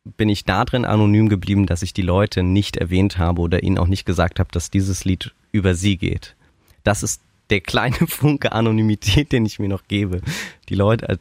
bin 0.05 0.29
ich 0.29 0.45
da 0.45 0.65
drin 0.65 0.85
anonym 0.85 1.29
geblieben, 1.29 1.67
dass 1.67 1.83
ich 1.83 1.95
die 1.95 2.03
Leute 2.03 2.43
nicht 2.43 2.77
erwähnt 2.77 3.17
habe 3.17 3.41
oder 3.41 3.63
ihnen 3.63 3.79
auch 3.79 3.87
nicht 3.87 4.05
gesagt 4.05 4.39
habe, 4.39 4.51
dass 4.53 4.71
dieses 4.71 5.05
Lied 5.05 5.33
über 5.51 5.75
sie 5.75 5.97
geht. 5.97 6.37
Das 6.83 7.03
ist 7.03 7.23
der 7.51 7.61
kleine 7.61 7.97
Funke 8.09 8.53
Anonymität, 8.53 9.33
den 9.33 9.47
ich 9.47 9.59
mir 9.59 9.69
noch 9.69 9.85
gebe. 9.89 10.21
Die 10.69 10.75
Leute, 10.75 11.09
äh, 11.09 11.17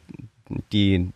die, 0.72 1.10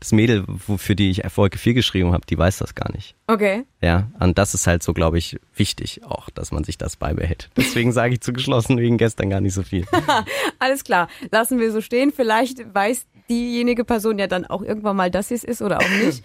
das 0.00 0.12
Mädel, 0.12 0.44
für 0.76 0.96
die 0.96 1.10
ich 1.10 1.22
Erfolge 1.24 1.58
viel 1.58 1.74
geschrieben 1.74 2.12
habe, 2.12 2.24
die 2.26 2.36
weiß 2.38 2.58
das 2.58 2.74
gar 2.74 2.90
nicht. 2.92 3.14
Okay. 3.26 3.64
Ja, 3.80 4.10
und 4.18 4.38
das 4.38 4.54
ist 4.54 4.66
halt 4.66 4.82
so, 4.82 4.92
glaube 4.92 5.18
ich, 5.18 5.38
wichtig 5.54 6.02
auch, 6.04 6.30
dass 6.30 6.50
man 6.52 6.64
sich 6.64 6.78
das 6.78 6.96
beibehält. 6.96 7.50
Deswegen 7.56 7.92
sage 7.92 8.14
ich 8.14 8.20
zu 8.20 8.32
geschlossen 8.32 8.78
wegen 8.78 8.98
gestern 8.98 9.30
gar 9.30 9.40
nicht 9.40 9.54
so 9.54 9.62
viel. 9.62 9.86
Alles 10.58 10.84
klar, 10.84 11.08
lassen 11.30 11.58
wir 11.60 11.70
so 11.72 11.80
stehen. 11.80 12.12
Vielleicht 12.12 12.74
weiß 12.74 13.06
diejenige 13.28 13.84
Person 13.84 14.18
ja 14.18 14.26
dann 14.26 14.44
auch 14.46 14.62
irgendwann 14.62 14.96
mal, 14.96 15.10
dass 15.10 15.28
sie 15.28 15.34
es 15.34 15.44
ist 15.44 15.62
oder 15.62 15.78
auch 15.78 15.88
nicht. 16.04 16.24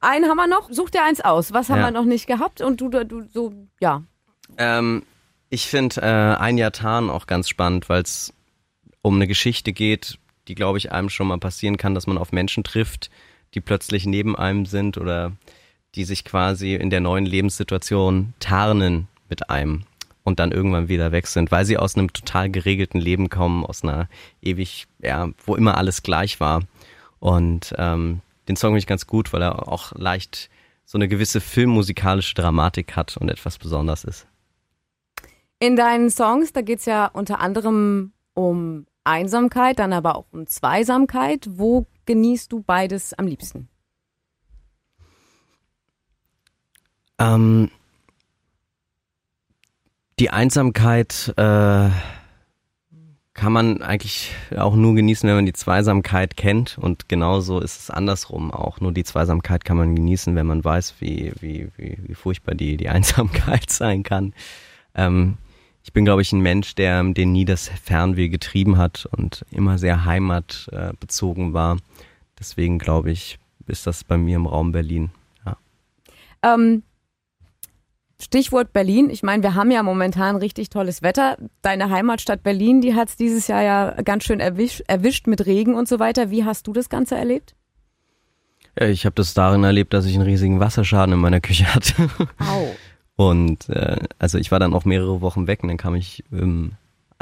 Einen 0.00 0.26
haben 0.28 0.36
wir 0.36 0.46
noch. 0.46 0.68
Such 0.70 0.90
dir 0.90 1.02
eins 1.02 1.22
aus. 1.22 1.54
Was 1.54 1.70
haben 1.70 1.78
Ja. 1.80 1.86
wir 1.86 1.90
noch 1.92 2.04
nicht 2.04 2.26
gehabt? 2.26 2.60
Und 2.60 2.82
du, 2.82 2.90
du 2.90 3.22
so, 3.32 3.54
ja. 3.80 4.02
Ähm, 4.58 5.04
ich 5.54 5.68
finde 5.68 6.02
äh, 6.02 6.36
ein 6.40 6.58
Jahr 6.58 6.72
Tarn 6.72 7.08
auch 7.08 7.26
ganz 7.26 7.48
spannend, 7.48 7.88
weil 7.88 8.02
es 8.02 8.34
um 9.02 9.14
eine 9.14 9.28
Geschichte 9.28 9.72
geht, 9.72 10.18
die, 10.48 10.56
glaube 10.56 10.78
ich, 10.78 10.90
einem 10.90 11.08
schon 11.08 11.28
mal 11.28 11.38
passieren 11.38 11.76
kann, 11.76 11.94
dass 11.94 12.08
man 12.08 12.18
auf 12.18 12.32
Menschen 12.32 12.64
trifft, 12.64 13.08
die 13.54 13.60
plötzlich 13.60 14.04
neben 14.04 14.34
einem 14.34 14.66
sind 14.66 14.98
oder 14.98 15.32
die 15.94 16.04
sich 16.04 16.24
quasi 16.24 16.74
in 16.74 16.90
der 16.90 17.00
neuen 17.00 17.24
Lebenssituation 17.24 18.34
tarnen 18.40 19.06
mit 19.28 19.48
einem 19.48 19.84
und 20.24 20.40
dann 20.40 20.50
irgendwann 20.50 20.88
wieder 20.88 21.12
weg 21.12 21.28
sind, 21.28 21.52
weil 21.52 21.64
sie 21.64 21.78
aus 21.78 21.96
einem 21.96 22.12
total 22.12 22.50
geregelten 22.50 23.00
Leben 23.00 23.30
kommen, 23.30 23.64
aus 23.64 23.84
einer 23.84 24.08
ewig, 24.42 24.88
ja, 25.00 25.28
wo 25.46 25.54
immer 25.54 25.78
alles 25.78 26.02
gleich 26.02 26.40
war. 26.40 26.62
Und 27.20 27.72
ähm, 27.78 28.22
den 28.48 28.56
Song 28.56 28.70
finde 28.70 28.80
ich 28.80 28.86
ganz 28.88 29.06
gut, 29.06 29.32
weil 29.32 29.42
er 29.42 29.68
auch 29.68 29.92
leicht 29.92 30.50
so 30.84 30.98
eine 30.98 31.06
gewisse 31.06 31.40
filmmusikalische 31.40 32.34
Dramatik 32.34 32.96
hat 32.96 33.16
und 33.16 33.28
etwas 33.28 33.58
Besonderes 33.58 34.02
ist. 34.02 34.26
In 35.58 35.76
deinen 35.76 36.10
Songs, 36.10 36.52
da 36.52 36.60
geht's 36.60 36.84
ja 36.84 37.06
unter 37.06 37.40
anderem 37.40 38.12
um 38.34 38.86
Einsamkeit, 39.04 39.78
dann 39.78 39.92
aber 39.92 40.16
auch 40.16 40.26
um 40.32 40.46
Zweisamkeit. 40.46 41.46
Wo 41.50 41.86
genießt 42.06 42.52
du 42.52 42.62
beides 42.62 43.14
am 43.14 43.26
liebsten? 43.26 43.68
Ähm, 47.18 47.70
die 50.18 50.30
Einsamkeit 50.30 51.32
äh, 51.36 51.90
kann 53.34 53.52
man 53.52 53.82
eigentlich 53.82 54.32
auch 54.56 54.76
nur 54.76 54.94
genießen, 54.94 55.28
wenn 55.28 55.36
man 55.36 55.46
die 55.46 55.52
Zweisamkeit 55.52 56.36
kennt. 56.36 56.78
Und 56.78 57.08
genauso 57.08 57.60
ist 57.60 57.80
es 57.80 57.90
andersrum 57.90 58.52
auch. 58.52 58.80
Nur 58.80 58.92
die 58.92 59.04
Zweisamkeit 59.04 59.64
kann 59.64 59.76
man 59.76 59.94
genießen, 59.94 60.34
wenn 60.36 60.46
man 60.46 60.64
weiß, 60.64 60.94
wie, 61.00 61.32
wie, 61.40 61.68
wie, 61.76 61.98
wie 62.00 62.14
furchtbar 62.14 62.54
die, 62.54 62.76
die 62.76 62.88
Einsamkeit 62.90 63.70
sein 63.70 64.02
kann. 64.02 64.34
Ähm, 64.94 65.36
ich 65.84 65.92
bin, 65.92 66.06
glaube 66.06 66.22
ich, 66.22 66.32
ein 66.32 66.40
Mensch, 66.40 66.74
der 66.74 67.04
den 67.04 67.32
nie 67.32 67.44
das 67.44 67.68
Fernweh 67.68 68.28
getrieben 68.28 68.78
hat 68.78 69.06
und 69.12 69.44
immer 69.50 69.76
sehr 69.76 70.06
heimatbezogen 70.06 71.52
war. 71.52 71.76
Deswegen 72.38 72.78
glaube 72.78 73.10
ich, 73.10 73.38
ist 73.66 73.86
das 73.86 74.02
bei 74.02 74.16
mir 74.16 74.36
im 74.36 74.46
Raum 74.46 74.72
Berlin. 74.72 75.10
Ja. 75.44 75.56
Ähm, 76.42 76.82
Stichwort 78.18 78.72
Berlin. 78.72 79.10
Ich 79.10 79.22
meine, 79.22 79.42
wir 79.42 79.54
haben 79.54 79.70
ja 79.70 79.82
momentan 79.82 80.36
richtig 80.36 80.70
tolles 80.70 81.02
Wetter. 81.02 81.36
Deine 81.60 81.90
Heimatstadt 81.90 82.42
Berlin, 82.42 82.80
die 82.80 82.94
hat's 82.94 83.16
dieses 83.16 83.46
Jahr 83.46 83.62
ja 83.62 83.90
ganz 84.02 84.24
schön 84.24 84.40
erwisch, 84.40 84.82
erwischt 84.86 85.26
mit 85.26 85.44
Regen 85.44 85.74
und 85.74 85.86
so 85.86 85.98
weiter. 85.98 86.30
Wie 86.30 86.44
hast 86.44 86.66
du 86.66 86.72
das 86.72 86.88
Ganze 86.88 87.16
erlebt? 87.16 87.54
Ja, 88.80 88.86
ich 88.86 89.04
habe 89.04 89.14
das 89.16 89.34
darin 89.34 89.64
erlebt, 89.64 89.92
dass 89.92 90.06
ich 90.06 90.14
einen 90.14 90.24
riesigen 90.24 90.60
Wasserschaden 90.60 91.12
in 91.12 91.20
meiner 91.20 91.42
Küche 91.42 91.72
hatte. 91.74 92.08
Au. 92.38 92.74
Und 93.16 93.68
äh, 93.68 93.98
also 94.18 94.38
ich 94.38 94.50
war 94.50 94.58
dann 94.58 94.74
auch 94.74 94.84
mehrere 94.84 95.20
Wochen 95.20 95.46
weg 95.46 95.62
und 95.62 95.68
dann 95.68 95.76
kam 95.76 95.94
ich 95.94 96.24
ähm, 96.32 96.72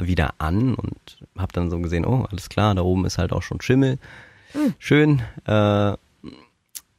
wieder 0.00 0.34
an 0.38 0.74
und 0.74 1.18
habe 1.36 1.52
dann 1.52 1.70
so 1.70 1.78
gesehen, 1.80 2.06
oh, 2.06 2.26
alles 2.30 2.48
klar, 2.48 2.74
da 2.74 2.82
oben 2.82 3.04
ist 3.04 3.18
halt 3.18 3.32
auch 3.32 3.42
schon 3.42 3.60
Schimmel. 3.60 3.98
Schön. 4.78 5.22
Äh, 5.46 5.92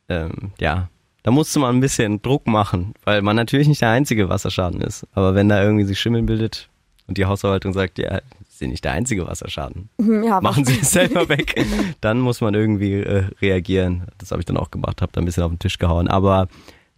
ähm, 0.10 0.52
ja, 0.60 0.90
da 1.24 1.32
musste 1.32 1.60
man 1.60 1.76
ein 1.76 1.82
bisschen 1.82 2.22
Druck 2.22 2.48
machen, 2.48 2.94
weil 3.04 3.22
man 3.22 3.36
natürlich 3.36 3.68
nicht 3.68 3.82
der 3.82 3.90
einzige 3.90 4.30
Wasserschaden 4.30 4.82
ist. 4.82 5.08
Aber 5.14 5.36
wenn 5.36 5.50
da 5.50 5.64
irgendwie 5.64 5.86
sich 5.86 6.00
Schimmel 6.00 6.24
bildet 6.24 6.70
und 7.08 7.18
die 7.18 7.26
Hausverwaltung 7.26 7.74
sagt, 7.74 7.98
ja, 7.98 8.22
Sie 8.50 8.60
sind 8.60 8.70
nicht 8.70 8.86
der 8.86 8.92
einzige 8.92 9.26
Wasserschaden, 9.26 9.90
Ja, 10.24 10.40
machen 10.40 10.66
Sie 10.66 10.78
es 10.82 10.92
selber 10.92 11.28
weg, 11.30 11.66
dann 12.02 12.20
muss 12.20 12.42
man 12.42 12.54
irgendwie 12.54 12.94
äh, 12.94 13.26
reagieren. 13.42 14.04
Das 14.20 14.32
habe 14.32 14.42
ich 14.42 14.46
dann 14.46 14.58
auch 14.58 14.70
gemacht, 14.70 15.02
habe 15.02 15.12
da 15.12 15.22
ein 15.22 15.26
bisschen 15.26 15.44
auf 15.44 15.52
den 15.52 15.60
Tisch 15.60 15.80
gehauen. 15.80 16.08
Aber 16.08 16.48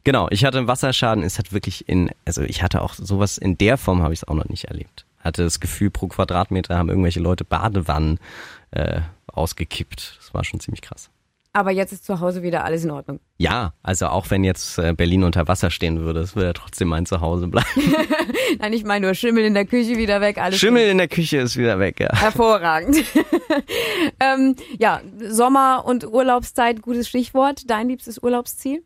genau, 0.06 0.30
ich 0.32 0.46
hatte 0.46 0.60
einen 0.60 0.70
Wasserschaden. 0.70 1.24
Es 1.26 1.38
hat 1.38 1.52
wirklich 1.52 1.90
in, 1.90 2.10
also 2.24 2.44
ich 2.44 2.64
hatte 2.64 2.82
auch 2.82 2.94
sowas 2.94 3.38
in 3.38 3.58
der 3.58 3.78
Form 3.78 4.02
habe 4.02 4.14
ich 4.14 4.22
es 4.22 4.28
auch 4.28 4.36
noch 4.36 4.48
nicht 4.48 4.66
erlebt. 4.66 5.06
Hatte 5.20 5.44
das 5.44 5.60
Gefühl, 5.60 5.90
pro 5.90 6.08
Quadratmeter 6.08 6.78
haben 6.78 6.88
irgendwelche 6.88 7.20
Leute 7.20 7.44
Badewannen 7.44 8.20
äh, 8.72 9.02
ausgekippt. 9.28 10.18
Das 10.20 10.34
war 10.34 10.46
schon 10.46 10.62
ziemlich 10.62 10.82
krass. 10.82 11.10
Aber 11.56 11.72
jetzt 11.72 11.94
ist 11.94 12.04
zu 12.04 12.20
Hause 12.20 12.44
wieder 12.44 12.66
alles 12.66 12.84
in 12.84 12.92
Ordnung. 12.92 13.22
Ja, 13.38 13.72
also 13.82 14.08
auch 14.08 14.30
wenn 14.30 14.44
jetzt 14.44 14.78
äh, 14.78 14.94
Berlin 14.94 15.24
unter 15.24 15.48
Wasser 15.48 15.72
stehen 15.72 16.02
würde, 16.02 16.20
es 16.20 16.36
würde 16.36 16.48
ja 16.48 16.54
trotzdem 16.54 16.90
mein 16.90 17.06
Zuhause 17.06 17.48
bleiben. 17.48 17.66
Nein, 18.60 18.74
ich 18.74 18.84
meine 18.84 19.06
nur 19.06 19.16
Schimmel 19.16 19.46
in 19.46 19.54
der 19.54 19.66
Küche 19.66 19.96
wieder 19.96 20.20
weg, 20.20 20.38
alles 20.38 20.60
Schimmel 20.60 20.90
in 20.90 20.98
der 20.98 21.08
Küche 21.08 21.38
ist 21.38 21.56
wieder 21.56 21.80
weg, 21.80 22.02
ja. 22.02 22.10
Hervorragend. 22.12 22.98
ähm, 24.20 24.58
ja, 24.80 25.00
Sommer 25.30 25.86
und 25.86 26.06
Urlaubszeit, 26.06 26.82
gutes 26.82 27.08
Stichwort. 27.08 27.70
Dein 27.70 27.88
liebstes 27.88 28.22
Urlaubsziel? 28.22 28.84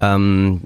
Ähm, 0.00 0.60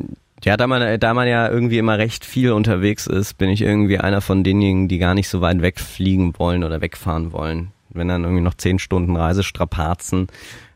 ja, 0.44 0.56
da 0.56 0.66
man, 0.66 1.00
da 1.00 1.14
man 1.14 1.26
ja 1.26 1.48
irgendwie 1.48 1.78
immer 1.78 1.98
recht 1.98 2.24
viel 2.24 2.52
unterwegs 2.52 3.06
ist, 3.06 3.38
bin 3.38 3.50
ich 3.50 3.62
irgendwie 3.62 3.98
einer 3.98 4.20
von 4.20 4.44
denjenigen, 4.44 4.88
die 4.88 4.98
gar 4.98 5.14
nicht 5.14 5.28
so 5.28 5.40
weit 5.40 5.60
wegfliegen 5.62 6.38
wollen 6.38 6.62
oder 6.62 6.80
wegfahren 6.80 7.32
wollen. 7.32 7.72
Wenn 7.90 8.08
dann 8.08 8.22
irgendwie 8.22 8.42
noch 8.42 8.54
zehn 8.54 8.78
Stunden 8.78 9.16
Reisestrapazen 9.16 10.28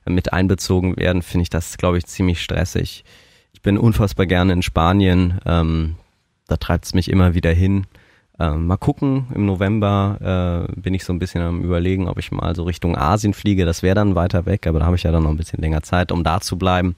mit 0.04 0.32
einbezogen 0.32 0.96
werden, 0.96 1.22
finde 1.22 1.42
ich 1.42 1.50
das, 1.50 1.76
glaube 1.76 1.98
ich, 1.98 2.06
ziemlich 2.06 2.42
stressig. 2.42 3.04
Ich 3.52 3.62
bin 3.62 3.78
unfassbar 3.78 4.26
gerne 4.26 4.52
in 4.54 4.62
Spanien. 4.62 5.38
Ähm, 5.46 5.94
da 6.48 6.56
treibt 6.56 6.86
es 6.86 6.94
mich 6.94 7.08
immer 7.08 7.34
wieder 7.34 7.52
hin. 7.52 7.86
Ähm, 8.40 8.66
mal 8.66 8.78
gucken, 8.78 9.26
im 9.34 9.46
November 9.46 10.66
äh, 10.68 10.80
bin 10.80 10.94
ich 10.94 11.04
so 11.04 11.12
ein 11.12 11.20
bisschen 11.20 11.42
am 11.42 11.62
überlegen, 11.62 12.08
ob 12.08 12.18
ich 12.18 12.32
mal 12.32 12.56
so 12.56 12.64
Richtung 12.64 12.96
Asien 12.96 13.34
fliege. 13.34 13.64
Das 13.64 13.84
wäre 13.84 13.94
dann 13.94 14.16
weiter 14.16 14.46
weg, 14.46 14.66
aber 14.66 14.80
da 14.80 14.86
habe 14.86 14.96
ich 14.96 15.04
ja 15.04 15.12
dann 15.12 15.22
noch 15.22 15.30
ein 15.30 15.36
bisschen 15.36 15.60
länger 15.60 15.82
Zeit, 15.82 16.10
um 16.10 16.24
da 16.24 16.40
zu 16.40 16.58
bleiben. 16.58 16.96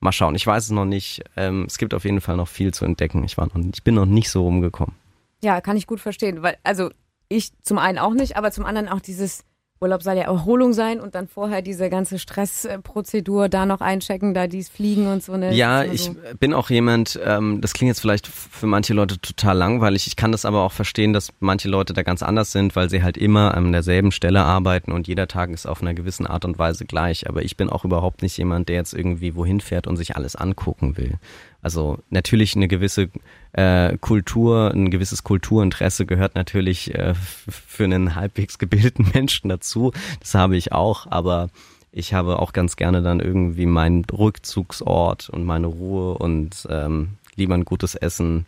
Mal 0.00 0.12
schauen, 0.12 0.34
ich 0.34 0.46
weiß 0.46 0.64
es 0.64 0.70
noch 0.70 0.86
nicht. 0.86 1.22
Ähm, 1.36 1.64
es 1.66 1.76
gibt 1.76 1.92
auf 1.92 2.04
jeden 2.04 2.20
Fall 2.20 2.36
noch 2.36 2.48
viel 2.48 2.72
zu 2.72 2.84
entdecken. 2.84 3.22
Ich, 3.24 3.36
war 3.36 3.46
noch, 3.46 3.56
ich 3.72 3.84
bin 3.84 3.94
noch 3.94 4.06
nicht 4.06 4.30
so 4.30 4.42
rumgekommen. 4.42 4.96
Ja, 5.42 5.60
kann 5.60 5.76
ich 5.76 5.86
gut 5.86 6.00
verstehen, 6.00 6.42
weil, 6.42 6.56
also 6.64 6.90
ich 7.28 7.52
zum 7.62 7.78
einen 7.78 7.98
auch 7.98 8.14
nicht, 8.14 8.36
aber 8.36 8.50
zum 8.50 8.64
anderen 8.64 8.88
auch 8.88 9.00
dieses 9.00 9.44
Urlaub 9.82 10.02
soll 10.02 10.16
ja 10.16 10.24
Erholung 10.24 10.74
sein 10.74 11.00
und 11.00 11.14
dann 11.14 11.26
vorher 11.26 11.62
diese 11.62 11.88
ganze 11.88 12.18
Stressprozedur 12.18 13.48
da 13.48 13.64
noch 13.64 13.80
einchecken, 13.80 14.34
da 14.34 14.46
dies 14.46 14.68
Fliegen 14.68 15.06
und 15.06 15.22
so. 15.22 15.38
Ne? 15.38 15.54
Ja, 15.54 15.80
ist 15.80 15.94
ich 15.94 16.02
so. 16.02 16.16
bin 16.38 16.52
auch 16.52 16.68
jemand, 16.68 17.18
ähm, 17.24 17.62
das 17.62 17.72
klingt 17.72 17.88
jetzt 17.88 18.00
vielleicht 18.00 18.26
für 18.26 18.66
manche 18.66 18.92
Leute 18.92 19.18
total 19.18 19.56
langweilig. 19.56 20.06
Ich 20.06 20.16
kann 20.16 20.32
das 20.32 20.44
aber 20.44 20.64
auch 20.64 20.72
verstehen, 20.72 21.14
dass 21.14 21.32
manche 21.40 21.70
Leute 21.70 21.94
da 21.94 22.02
ganz 22.02 22.22
anders 22.22 22.52
sind, 22.52 22.76
weil 22.76 22.90
sie 22.90 23.02
halt 23.02 23.16
immer 23.16 23.54
an 23.54 23.72
derselben 23.72 24.12
Stelle 24.12 24.42
arbeiten 24.42 24.92
und 24.92 25.08
jeder 25.08 25.28
Tag 25.28 25.48
ist 25.48 25.64
auf 25.64 25.80
einer 25.80 25.94
gewissen 25.94 26.26
Art 26.26 26.44
und 26.44 26.58
Weise 26.58 26.84
gleich. 26.84 27.26
Aber 27.26 27.42
ich 27.42 27.56
bin 27.56 27.70
auch 27.70 27.86
überhaupt 27.86 28.20
nicht 28.20 28.36
jemand, 28.36 28.68
der 28.68 28.76
jetzt 28.76 28.92
irgendwie 28.92 29.34
wohin 29.34 29.62
fährt 29.62 29.86
und 29.86 29.96
sich 29.96 30.14
alles 30.14 30.36
angucken 30.36 30.98
will. 30.98 31.14
Also 31.62 31.98
natürlich 32.10 32.54
eine 32.54 32.68
gewisse 32.68 33.08
äh, 33.52 33.96
Kultur, 33.98 34.72
ein 34.72 34.90
gewisses 34.90 35.24
Kulturinteresse 35.24 36.06
gehört 36.06 36.34
natürlich 36.34 36.94
äh, 36.94 37.14
für 37.14 37.84
einen 37.84 38.14
halbwegs 38.14 38.58
gebildeten 38.58 39.10
Menschen 39.14 39.48
dazu. 39.48 39.92
Das 40.20 40.34
habe 40.34 40.56
ich 40.56 40.72
auch, 40.72 41.06
aber 41.10 41.50
ich 41.92 42.14
habe 42.14 42.38
auch 42.38 42.52
ganz 42.52 42.76
gerne 42.76 43.02
dann 43.02 43.20
irgendwie 43.20 43.66
meinen 43.66 44.04
Rückzugsort 44.04 45.28
und 45.28 45.44
meine 45.44 45.66
Ruhe 45.66 46.16
und 46.18 46.66
ähm, 46.70 47.16
lieber 47.34 47.54
ein 47.54 47.64
gutes 47.64 47.96
Essen, 47.96 48.46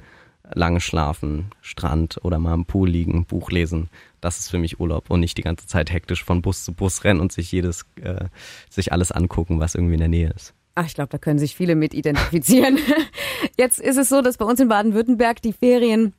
lange 0.54 0.80
schlafen, 0.80 1.46
Strand 1.60 2.20
oder 2.22 2.38
mal 2.38 2.52
am 2.52 2.66
Pool 2.66 2.88
liegen, 2.88 3.24
Buch 3.24 3.50
lesen. 3.50 3.88
Das 4.20 4.38
ist 4.38 4.50
für 4.50 4.58
mich 4.58 4.78
Urlaub 4.78 5.10
und 5.10 5.20
nicht 5.20 5.38
die 5.38 5.42
ganze 5.42 5.66
Zeit 5.66 5.92
hektisch 5.92 6.22
von 6.22 6.42
Bus 6.42 6.64
zu 6.64 6.72
Bus 6.72 7.02
rennen 7.04 7.20
und 7.20 7.32
sich 7.32 7.50
jedes, 7.50 7.86
äh, 8.00 8.26
sich 8.70 8.92
alles 8.92 9.10
angucken, 9.10 9.58
was 9.58 9.74
irgendwie 9.74 9.94
in 9.94 10.00
der 10.00 10.08
Nähe 10.08 10.30
ist. 10.30 10.54
Ach, 10.74 10.86
ich 10.86 10.94
glaube, 10.94 11.10
da 11.10 11.18
können 11.18 11.38
sich 11.38 11.54
viele 11.54 11.74
mit 11.74 11.94
identifizieren. 11.94 12.78
Jetzt 13.58 13.78
ist 13.78 13.98
es 13.98 14.08
so, 14.08 14.22
dass 14.22 14.38
bei 14.38 14.44
uns 14.44 14.60
in 14.60 14.68
Baden-Württemberg 14.68 15.42
die 15.42 15.52
Ferien 15.52 16.14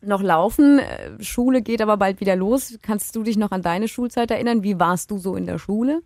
noch 0.00 0.22
laufen. 0.22 0.80
Äh, 0.80 1.22
Schule 1.22 1.62
geht 1.62 1.80
aber 1.80 1.96
bald 1.96 2.20
wieder 2.20 2.36
los. 2.36 2.78
Kannst 2.82 3.14
du 3.14 3.22
dich 3.22 3.36
noch 3.36 3.52
an 3.52 3.62
deine 3.62 3.88
Schulzeit 3.88 4.30
erinnern? 4.30 4.62
Wie 4.62 4.78
warst 4.78 5.10
du 5.10 5.18
so 5.18 5.36
in 5.36 5.46
der 5.46 5.58
Schule? 5.58 6.02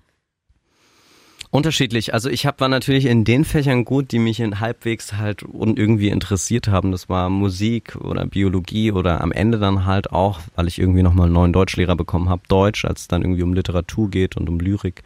Unterschiedlich. 1.50 2.12
Also 2.12 2.29
ich 2.29 2.45
hab, 2.45 2.61
war 2.61 2.69
natürlich 2.69 3.07
in 3.07 3.25
den 3.25 3.45
Fächern 3.45 3.85
gut, 3.85 4.12
die 4.12 4.19
mich 4.19 4.41
in 4.41 4.61
halbwegs 4.61 5.15
halt 5.15 5.43
und 5.43 5.79
irgendwie 5.79 6.09
interessiert 6.09 6.69
haben. 6.69 6.93
Das 6.93 7.09
war 7.09 7.31
Musik 7.31 7.97
oder 7.97 8.26
Biologie 8.26 8.93
oder 8.93 9.23
am 9.23 9.33
Ende 9.33 9.59
dann 9.59 9.87
halt 9.87 10.12
auch, 10.12 10.41
weil 10.55 10.67
ich 10.67 10.79
irgendwie 10.79 11.03
nochmal 11.03 11.26
einen 11.26 11.35
neuen 11.35 11.53
Deutschlehrer 11.55 11.97
bekommen 11.97 12.29
habe, 12.29 12.43
Deutsch, 12.49 12.85
als 12.85 13.03
es 13.03 13.09
dann 13.09 13.23
irgendwie 13.23 13.43
um 13.43 13.55
Literatur 13.55 14.11
geht 14.11 14.37
und 14.37 14.50
um 14.50 14.59
Lyrik. 14.59 15.03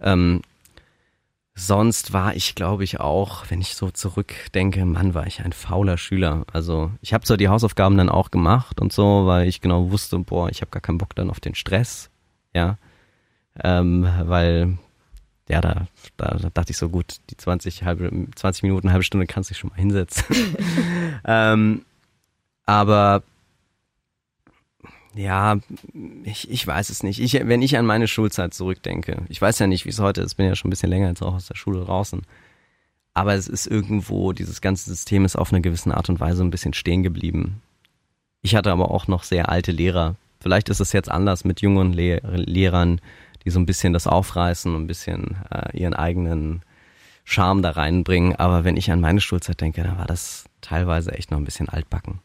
Ähm, 0.00 0.40
sonst 1.56 2.12
war 2.12 2.36
ich, 2.36 2.54
glaube 2.54 2.84
ich, 2.84 3.00
auch, 3.00 3.46
wenn 3.48 3.62
ich 3.62 3.74
so 3.74 3.90
zurückdenke, 3.90 4.84
Mann, 4.84 5.14
war 5.14 5.26
ich 5.26 5.42
ein 5.42 5.54
fauler 5.54 5.96
Schüler. 5.96 6.44
Also 6.52 6.92
ich 7.00 7.14
habe 7.14 7.24
zwar 7.24 7.38
die 7.38 7.48
Hausaufgaben 7.48 7.96
dann 7.96 8.10
auch 8.10 8.30
gemacht 8.30 8.80
und 8.80 8.92
so, 8.92 9.26
weil 9.26 9.48
ich 9.48 9.62
genau 9.62 9.90
wusste, 9.90 10.18
boah, 10.18 10.50
ich 10.50 10.60
habe 10.60 10.70
gar 10.70 10.82
keinen 10.82 10.98
Bock 10.98 11.14
dann 11.16 11.30
auf 11.30 11.40
den 11.40 11.54
Stress, 11.54 12.10
ja, 12.54 12.76
ähm, 13.64 14.06
weil 14.24 14.76
ja, 15.48 15.60
da, 15.60 15.86
da, 16.18 16.36
da 16.36 16.50
dachte 16.50 16.72
ich 16.72 16.76
so, 16.76 16.90
gut, 16.90 17.16
die 17.30 17.36
20, 17.36 17.84
halbe, 17.84 18.10
20 18.34 18.64
Minuten, 18.64 18.90
halbe 18.90 19.04
Stunde 19.04 19.26
kannst 19.26 19.48
du 19.48 19.54
dich 19.54 19.60
schon 19.60 19.70
mal 19.70 19.76
hinsetzen. 19.76 20.24
ähm, 21.24 21.86
aber 22.66 23.22
ja, 25.16 25.58
ich, 26.24 26.50
ich 26.50 26.66
weiß 26.66 26.90
es 26.90 27.02
nicht. 27.02 27.20
Ich, 27.20 27.34
wenn 27.34 27.62
ich 27.62 27.76
an 27.78 27.86
meine 27.86 28.06
Schulzeit 28.06 28.52
zurückdenke, 28.52 29.22
ich 29.28 29.40
weiß 29.40 29.58
ja 29.58 29.66
nicht, 29.66 29.84
wie 29.86 29.90
es 29.90 29.98
heute 29.98 30.20
ist, 30.20 30.34
bin 30.34 30.46
ja 30.46 30.54
schon 30.54 30.68
ein 30.68 30.70
bisschen 30.70 30.90
länger 30.90 31.08
jetzt 31.08 31.22
auch 31.22 31.34
aus 31.34 31.46
der 31.46 31.56
Schule 31.56 31.84
draußen. 31.84 32.22
Aber 33.14 33.34
es 33.34 33.48
ist 33.48 33.66
irgendwo, 33.66 34.32
dieses 34.32 34.60
ganze 34.60 34.90
System 34.90 35.24
ist 35.24 35.36
auf 35.36 35.52
eine 35.52 35.62
gewisse 35.62 35.94
Art 35.96 36.10
und 36.10 36.20
Weise 36.20 36.44
ein 36.44 36.50
bisschen 36.50 36.74
stehen 36.74 37.02
geblieben. 37.02 37.62
Ich 38.42 38.54
hatte 38.54 38.70
aber 38.70 38.90
auch 38.90 39.06
noch 39.08 39.22
sehr 39.22 39.48
alte 39.48 39.72
Lehrer. 39.72 40.16
Vielleicht 40.38 40.68
ist 40.68 40.80
es 40.80 40.92
jetzt 40.92 41.10
anders 41.10 41.44
mit 41.44 41.62
jungen 41.62 41.94
Le 41.94 42.20
Lehrern, 42.34 43.00
die 43.44 43.50
so 43.50 43.58
ein 43.58 43.66
bisschen 43.66 43.94
das 43.94 44.06
aufreißen 44.06 44.74
und 44.74 44.82
ein 44.82 44.86
bisschen 44.86 45.36
äh, 45.50 45.76
ihren 45.76 45.94
eigenen 45.94 46.62
Charme 47.24 47.62
da 47.62 47.70
reinbringen. 47.70 48.36
Aber 48.36 48.64
wenn 48.64 48.76
ich 48.76 48.90
an 48.90 49.00
meine 49.00 49.22
Schulzeit 49.22 49.60
denke, 49.62 49.82
dann 49.82 49.96
war 49.96 50.06
das 50.06 50.44
teilweise 50.60 51.12
echt 51.12 51.30
noch 51.30 51.38
ein 51.38 51.44
bisschen 51.44 51.68
altbacken. 51.70 52.20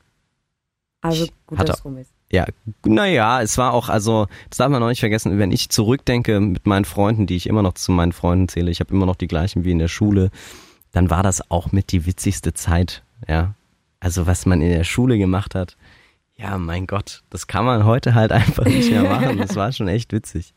Also 0.99 1.27
gut, 1.47 1.59
dass 1.59 1.79
es 1.79 1.85
rum 1.85 1.97
ist. 1.97 2.11
Ja, 2.31 2.45
naja, 2.85 3.41
es 3.41 3.57
war 3.57 3.73
auch, 3.73 3.89
also, 3.89 4.27
das 4.49 4.57
darf 4.57 4.69
man 4.69 4.79
noch 4.79 4.87
nicht 4.87 5.01
vergessen, 5.01 5.37
wenn 5.37 5.51
ich 5.51 5.69
zurückdenke 5.69 6.39
mit 6.39 6.65
meinen 6.65 6.85
Freunden, 6.85 7.27
die 7.27 7.35
ich 7.35 7.47
immer 7.47 7.61
noch 7.61 7.73
zu 7.73 7.91
meinen 7.91 8.13
Freunden 8.13 8.47
zähle, 8.47 8.71
ich 8.71 8.79
habe 8.79 8.93
immer 8.93 9.05
noch 9.05 9.17
die 9.17 9.27
gleichen 9.27 9.65
wie 9.65 9.71
in 9.71 9.79
der 9.79 9.89
Schule, 9.89 10.31
dann 10.93 11.09
war 11.09 11.23
das 11.23 11.51
auch 11.51 11.71
mit 11.73 11.91
die 11.91 12.05
witzigste 12.05 12.53
Zeit, 12.53 13.03
ja. 13.27 13.55
Also 13.99 14.25
was 14.25 14.45
man 14.45 14.61
in 14.61 14.69
der 14.69 14.83
Schule 14.83 15.17
gemacht 15.17 15.55
hat, 15.55 15.77
ja, 16.37 16.57
mein 16.57 16.87
Gott, 16.87 17.21
das 17.29 17.47
kann 17.47 17.65
man 17.65 17.85
heute 17.85 18.15
halt 18.15 18.31
einfach 18.31 18.65
nicht 18.65 18.89
mehr 18.89 19.03
machen. 19.09 19.37
Das 19.37 19.55
war 19.55 19.71
schon 19.71 19.87
echt 19.87 20.11
witzig. 20.11 20.55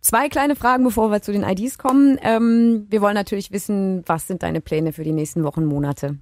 Zwei 0.00 0.28
kleine 0.28 0.56
Fragen, 0.56 0.84
bevor 0.84 1.10
wir 1.10 1.22
zu 1.22 1.32
den 1.32 1.42
IDs 1.42 1.78
kommen. 1.78 2.18
Ähm, 2.22 2.86
wir 2.88 3.00
wollen 3.00 3.14
natürlich 3.14 3.52
wissen, 3.52 4.02
was 4.06 4.26
sind 4.26 4.42
deine 4.42 4.60
Pläne 4.60 4.92
für 4.92 5.04
die 5.04 5.12
nächsten 5.12 5.44
Wochen, 5.44 5.64
Monate? 5.64 6.18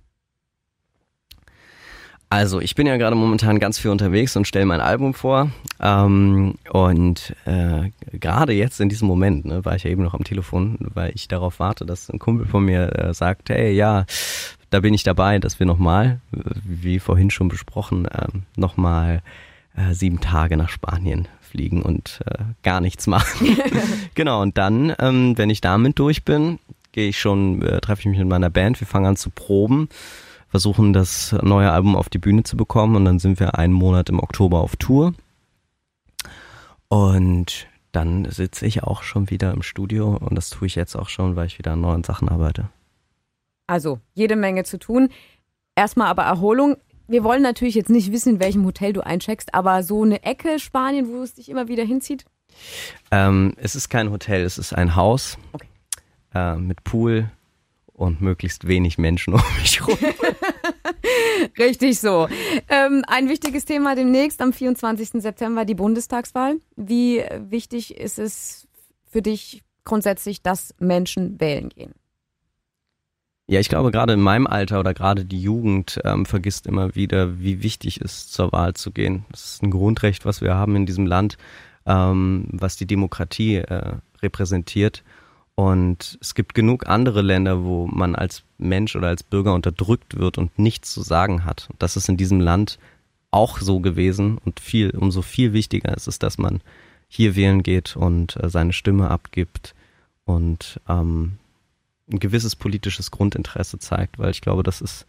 Also, 2.28 2.60
ich 2.60 2.74
bin 2.74 2.88
ja 2.88 2.96
gerade 2.96 3.14
momentan 3.14 3.60
ganz 3.60 3.78
viel 3.78 3.92
unterwegs 3.92 4.36
und 4.36 4.48
stelle 4.48 4.66
mein 4.66 4.80
Album 4.80 5.14
vor. 5.14 5.50
Ähm, 5.80 6.54
und 6.70 7.36
äh, 7.44 7.90
gerade 8.12 8.52
jetzt 8.52 8.80
in 8.80 8.88
diesem 8.88 9.06
Moment, 9.06 9.44
ne, 9.44 9.64
war 9.64 9.76
ich 9.76 9.84
ja 9.84 9.90
eben 9.90 10.02
noch 10.02 10.14
am 10.14 10.24
Telefon, 10.24 10.76
weil 10.80 11.12
ich 11.14 11.28
darauf 11.28 11.60
warte, 11.60 11.86
dass 11.86 12.10
ein 12.10 12.18
Kumpel 12.18 12.46
von 12.46 12.64
mir 12.64 12.92
äh, 12.96 13.14
sagt, 13.14 13.50
hey, 13.50 13.72
ja, 13.72 14.06
da 14.70 14.80
bin 14.80 14.92
ich 14.92 15.04
dabei, 15.04 15.38
dass 15.38 15.60
wir 15.60 15.66
nochmal, 15.66 16.20
wie 16.64 16.98
vorhin 16.98 17.30
schon 17.30 17.46
besprochen, 17.46 18.06
äh, 18.06 18.26
nochmal 18.56 19.22
äh, 19.76 19.94
sieben 19.94 20.20
Tage 20.20 20.56
nach 20.56 20.68
Spanien 20.68 21.28
fliegen 21.40 21.82
und 21.82 22.22
äh, 22.26 22.42
gar 22.64 22.80
nichts 22.80 23.06
machen. 23.06 23.56
genau, 24.16 24.42
und 24.42 24.58
dann, 24.58 24.92
ähm, 24.98 25.38
wenn 25.38 25.50
ich 25.50 25.60
damit 25.60 25.96
durch 26.00 26.24
bin, 26.24 26.58
gehe 26.90 27.08
ich 27.08 27.20
schon, 27.20 27.62
äh, 27.62 27.80
treffe 27.80 28.00
ich 28.00 28.06
mich 28.06 28.18
mit 28.18 28.28
meiner 28.28 28.50
Band, 28.50 28.80
wir 28.80 28.86
fangen 28.88 29.06
an 29.06 29.16
zu 29.16 29.30
proben 29.30 29.88
versuchen 30.56 30.94
das 30.94 31.36
neue 31.42 31.70
Album 31.70 31.96
auf 31.96 32.08
die 32.08 32.16
Bühne 32.16 32.42
zu 32.42 32.56
bekommen 32.56 32.96
und 32.96 33.04
dann 33.04 33.18
sind 33.18 33.38
wir 33.40 33.58
einen 33.58 33.74
Monat 33.74 34.08
im 34.08 34.18
Oktober 34.18 34.60
auf 34.60 34.74
Tour. 34.76 35.12
Und 36.88 37.66
dann 37.92 38.24
sitze 38.30 38.64
ich 38.64 38.82
auch 38.82 39.02
schon 39.02 39.28
wieder 39.28 39.52
im 39.52 39.60
Studio 39.60 40.16
und 40.16 40.34
das 40.34 40.48
tue 40.48 40.64
ich 40.64 40.74
jetzt 40.74 40.96
auch 40.96 41.10
schon, 41.10 41.36
weil 41.36 41.44
ich 41.44 41.58
wieder 41.58 41.72
an 41.72 41.82
neuen 41.82 42.04
Sachen 42.04 42.30
arbeite. 42.30 42.70
Also 43.66 44.00
jede 44.14 44.34
Menge 44.34 44.64
zu 44.64 44.78
tun. 44.78 45.10
Erstmal 45.74 46.08
aber 46.08 46.22
Erholung. 46.22 46.78
Wir 47.06 47.22
wollen 47.22 47.42
natürlich 47.42 47.74
jetzt 47.74 47.90
nicht 47.90 48.10
wissen, 48.10 48.36
in 48.36 48.40
welchem 48.40 48.64
Hotel 48.64 48.94
du 48.94 49.04
eincheckst, 49.04 49.52
aber 49.52 49.82
so 49.82 50.04
eine 50.04 50.22
Ecke 50.22 50.58
Spanien, 50.58 51.08
wo 51.08 51.20
es 51.20 51.34
dich 51.34 51.50
immer 51.50 51.68
wieder 51.68 51.84
hinzieht? 51.84 52.24
Ähm, 53.10 53.52
es 53.58 53.76
ist 53.76 53.90
kein 53.90 54.10
Hotel, 54.10 54.40
es 54.40 54.56
ist 54.56 54.72
ein 54.72 54.96
Haus 54.96 55.36
okay. 55.52 55.68
äh, 56.34 56.56
mit 56.56 56.82
Pool, 56.82 57.30
und 57.96 58.20
möglichst 58.20 58.66
wenig 58.66 58.98
Menschen 58.98 59.34
um 59.34 59.42
mich 59.60 59.80
herum. 59.80 59.98
Richtig 61.58 61.98
so. 61.98 62.28
Ähm, 62.68 63.04
ein 63.06 63.28
wichtiges 63.28 63.64
Thema 63.64 63.94
demnächst 63.94 64.40
am 64.40 64.52
24. 64.52 65.22
September 65.22 65.64
die 65.64 65.74
Bundestagswahl. 65.74 66.56
Wie 66.76 67.24
wichtig 67.48 67.96
ist 67.96 68.18
es 68.18 68.68
für 69.10 69.22
dich 69.22 69.62
grundsätzlich, 69.84 70.42
dass 70.42 70.74
Menschen 70.78 71.40
wählen 71.40 71.70
gehen? 71.70 71.94
Ja, 73.48 73.60
ich 73.60 73.68
glaube, 73.68 73.92
gerade 73.92 74.12
in 74.12 74.20
meinem 74.20 74.48
Alter 74.48 74.80
oder 74.80 74.92
gerade 74.92 75.24
die 75.24 75.40
Jugend 75.40 76.00
ähm, 76.04 76.26
vergisst 76.26 76.66
immer 76.66 76.96
wieder, 76.96 77.38
wie 77.38 77.62
wichtig 77.62 78.00
es 78.00 78.12
ist, 78.12 78.32
zur 78.32 78.50
Wahl 78.50 78.74
zu 78.74 78.90
gehen. 78.90 79.24
Das 79.30 79.44
ist 79.44 79.62
ein 79.62 79.70
Grundrecht, 79.70 80.24
was 80.24 80.40
wir 80.40 80.56
haben 80.56 80.74
in 80.74 80.84
diesem 80.84 81.06
Land, 81.06 81.38
ähm, 81.86 82.48
was 82.50 82.76
die 82.76 82.86
Demokratie 82.86 83.56
äh, 83.58 83.94
repräsentiert. 84.20 85.04
Und 85.56 86.18
es 86.20 86.34
gibt 86.34 86.54
genug 86.54 86.86
andere 86.86 87.22
Länder, 87.22 87.64
wo 87.64 87.86
man 87.86 88.14
als 88.14 88.44
Mensch 88.58 88.94
oder 88.94 89.08
als 89.08 89.22
Bürger 89.22 89.54
unterdrückt 89.54 90.18
wird 90.18 90.36
und 90.36 90.58
nichts 90.58 90.92
zu 90.92 91.00
sagen 91.00 91.44
hat. 91.44 91.68
Und 91.70 91.82
das 91.82 91.96
ist 91.96 92.10
in 92.10 92.18
diesem 92.18 92.40
Land 92.40 92.78
auch 93.30 93.58
so 93.58 93.80
gewesen 93.80 94.38
und 94.44 94.60
viel, 94.60 94.90
umso 94.90 95.22
viel 95.22 95.54
wichtiger 95.54 95.96
ist 95.96 96.08
es, 96.08 96.18
dass 96.18 96.36
man 96.36 96.60
hier 97.08 97.36
wählen 97.36 97.62
geht 97.62 97.96
und 97.96 98.36
äh, 98.36 98.50
seine 98.50 98.74
Stimme 98.74 99.10
abgibt 99.10 99.74
und 100.26 100.78
ähm, 100.88 101.38
ein 102.10 102.18
gewisses 102.18 102.54
politisches 102.54 103.10
Grundinteresse 103.10 103.78
zeigt, 103.78 104.18
weil 104.18 104.30
ich 104.30 104.42
glaube, 104.42 104.62
das 104.62 104.82
ist 104.82 105.06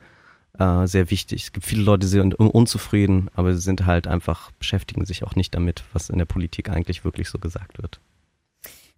äh, 0.58 0.88
sehr 0.88 1.12
wichtig. 1.12 1.44
Es 1.44 1.52
gibt 1.52 1.66
viele 1.66 1.84
Leute, 1.84 2.02
die 2.02 2.08
sind 2.08 2.36
unzufrieden, 2.36 3.30
aber 3.36 3.54
sie 3.54 3.62
sind 3.62 3.86
halt 3.86 4.08
einfach, 4.08 4.52
beschäftigen 4.52 5.06
sich 5.06 5.24
auch 5.24 5.36
nicht 5.36 5.54
damit, 5.56 5.84
was 5.92 6.10
in 6.10 6.18
der 6.18 6.26
Politik 6.26 6.70
eigentlich 6.70 7.04
wirklich 7.04 7.30
so 7.30 7.38
gesagt 7.38 7.82
wird. 7.82 8.00